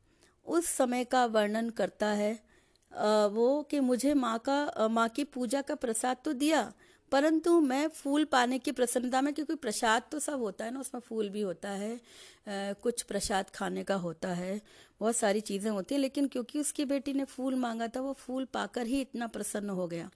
उस 0.47 0.67
समय 0.67 1.05
का 1.05 1.27
वर्णन 1.27 1.71
करता 1.71 2.07
है 2.07 2.52
वो 2.93 3.63
कि 3.71 3.81
मुझे 3.81 4.15
माँ 4.15 4.39
का 4.39 4.89
माँ 4.91 5.09
की 5.09 5.25
पूजा 5.27 5.61
का 5.63 5.75
प्रसाद 5.75 6.17
तो 6.25 6.33
दिया, 6.35 6.73
परंतु 7.13 7.61
मैं 7.61 7.87
फूल 7.89 8.25
पाने 8.25 8.59
की 8.59 8.73
प्रसन्नता 8.73 9.21
में, 9.21 9.33
क्योंकि 9.35 9.55
प्रसाद 9.55 10.03
तो 10.13 10.19
सब 10.19 10.41
होता 10.41 10.65
है 10.65 10.71
ना, 10.71 10.81
उसमें 10.81 11.01
फूल 11.01 11.29
भी 11.29 11.41
होता 11.41 11.71
है 11.71 12.01
कुछ 12.83 13.03
प्रसाद 13.03 13.51
खाने 13.51 13.85
का 13.85 13.95
होता 13.97 14.29
है, 14.29 14.61
बहुत 15.01 15.17
सारी 15.17 15.41
चीज़ें 15.43 15.71
होती 15.71 15.95
हैं, 15.95 16.01
लेकिन 16.01 16.29
क्योंकि 16.29 16.61
उसकी 16.61 16.85
बेटी 16.85 17.13
ने 17.13 17.25
फूल 17.27 17.55
मांगा 17.57 17.89
था, 17.89 18.01
वो 18.01 18.13
फूल 18.19 18.45
पाकर 18.45 18.87
ही 18.87 19.01
इतना 19.01 19.27
प्रसन्न 19.29 19.71
हो 19.71 19.87
गया। 19.87 20.11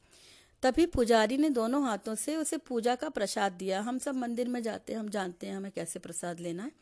तभी 0.63 0.87
पुजारी 0.87 1.37
ने 1.39 1.51
दोनों 1.51 1.83
हाथों 1.85 2.15
से 2.15 2.37
उसे 2.37 2.57
पूजा 2.59 2.95
का 2.95 3.09
प्रसाद 3.09 3.53
दिया। 3.53 3.81
हम 3.81 3.99
सब 3.99 4.15
मंदिर 4.17 4.49
में 4.49 4.63
जाते 4.63 4.93
हैं, 4.93 5.01
हम 5.01 5.09
जानते 5.09 5.47
हैं 5.47 5.57
हमें 5.57 5.71
कैसे 5.73 5.99
प्रसाद 5.99 6.41
लेना 6.41 6.63
है। 6.63 6.73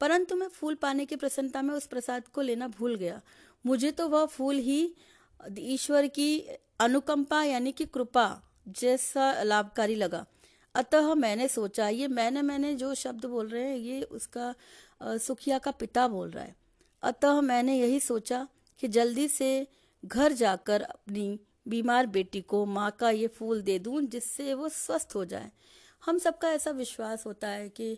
परंतु 0.00 0.36
मैं 0.36 0.48
फूल 0.48 0.74
पाने 0.74 1.04
की 1.06 1.16
प्रसन्नता 1.16 1.62
में 1.62 1.74
उस 1.74 1.86
प्रसाद 1.86 2.28
को 2.28 2.40
लेना 2.40 2.68
भूल 2.70 2.94
गया। 2.94 3.20
मुझे 3.64 3.90
तो 3.92 4.08
वह 4.08 4.24
फूल 4.26 4.58
ही 4.58 4.94
ईश्वर 5.58 6.06
की 6.06 6.40
अनुकंपा 6.80 7.42
यानी 7.44 7.72
कि 7.72 7.84
कृपा 7.84 8.26
जैसा 8.68 9.42
लाभकारी 9.42 9.94
लगा। 9.94 10.24
अतः 10.74 11.14
मैंने 11.14 11.48
सोचा, 11.48 11.88
ये 11.88 12.08
मैंने 12.08 12.42
मैंने 12.42 12.74
जो 12.74 12.94
शब्द 12.94 13.24
बोल 13.26 13.48
रहे 13.48 13.62
हैं, 13.62 13.76
ये 13.76 14.02
उसका 14.02 14.54
सुखिया 15.02 15.58
का 15.58 15.70
पिता 15.70 16.06
बोल 16.08 16.30
रहा 16.30 16.44
है। 16.44 16.54
अतः 17.02 17.40
मैंने 17.40 17.78
यही 17.78 18.00
सोचा 18.00 18.46
कि 18.80 18.88
जल्दी 18.88 19.28
से 19.28 19.66
घर 20.04 20.32
जाकर 20.32 20.82
अपनी 20.82 21.38
बीमार 21.68 22.06
बेटी 22.06 22.40
को 22.40 22.64
माँ 22.66 22.90
का 22.90 23.10
ये 23.10 23.26
फूल 23.26 23.62
दे 23.62 23.78
दूँ, 23.78 24.00
जिससे 24.02 24.54
वो 24.54 24.68
स्वस्थ 24.68 25.12
हो 25.14 25.24
जाए। 25.24 25.50
हम 26.02 26.18
सबका 26.18 26.50
ऐसा 26.50 26.70
विश्वास 26.70 27.26
होता 27.26 27.48
है 27.48 27.68
कि 27.70 27.92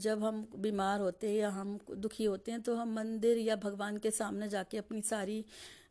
जब 0.00 0.24
हम 0.24 0.46
बीमार 0.56 1.00
होते 1.00 1.28
हैं 1.28 1.36
या 1.36 1.48
हम 1.50 1.78
दुखी 1.90 2.24
होते 2.24 2.52
हैं 2.52 2.60
तो 2.62 2.74
हम 2.76 2.94
मंदिर 2.94 3.38
या 3.38 3.56
भगवान 3.56 3.96
के 3.96 4.10
सामने 4.10 4.48
जाके 4.48 4.78
अपनी 4.78 5.02
सारी 5.02 5.44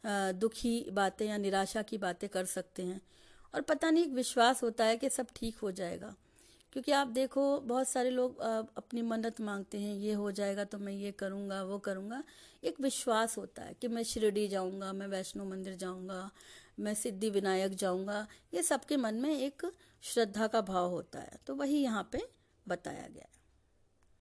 दुखी 0.06 0.80
बातें 0.91 1.26
या 1.28 1.38
निराशा 1.38 1.82
की 1.82 1.98
बातें 1.98 2.28
कर 2.30 2.46
सकते 2.46 2.84
हैं। 2.84 3.02
और 3.54 3.62
पता 3.62 3.89
नहीं, 3.89 4.04
एक 4.04 4.12
विश्वास 4.12 4.63
होता 4.63 4.86
है 4.86 4.98
कि 4.98 5.10
सब 5.10 5.28
ठीक 5.36 5.58
हो 5.58 5.72
जाएगा। 5.72 6.13
क्योंकि 6.74 6.91
आप 6.91 7.08
देखो, 7.08 7.60
बहुत 7.60 7.88
सारे 7.88 8.10
लोग 8.10 8.39
अपनी 8.39 9.02
मन्नत 9.02 9.41
मांगते 9.41 9.78
हैं, 9.78 9.96
ये 9.96 10.13
हो 10.13 10.32
जाएगा 10.32 10.63
तो 10.63 10.78
मैं 10.80 10.93
ये 10.93 11.12
करूँगा, 11.12 11.62
वो 11.63 11.78
करूँगा। 11.80 12.24
एक 12.63 12.82
विश्वास 12.82 13.38
होता 13.38 13.62
है 13.62 13.76
कि 13.82 13.88
मैं 13.88 14.04
शिरडी 14.04 14.48
जाऊँगा, 14.48 14.91
मैं 14.93 15.08
वैष्णो 15.08 15.46
मंदिर 15.46 15.76
जाऊँगा, 15.76 16.30
मैं 16.80 16.93
सिद्धि 16.96 17.30
विनायक 17.30 17.76
जाऊँगा। 17.76 18.26
ये 18.54 18.63
सबके 18.63 18.98
मन 18.98 19.15
में 19.15 19.30
एक 19.32 19.65
श्रद्धा 20.04 20.48
का 20.48 20.62
भाव 20.62 20.89
होता 20.89 21.20
है। 21.20 21.39
तो 21.48 21.56
वही 21.56 21.84
यहाँ 21.84 22.10
पे 22.12 22.30
बताया 22.68 23.08
गया 23.08 23.26
है। 23.36 23.42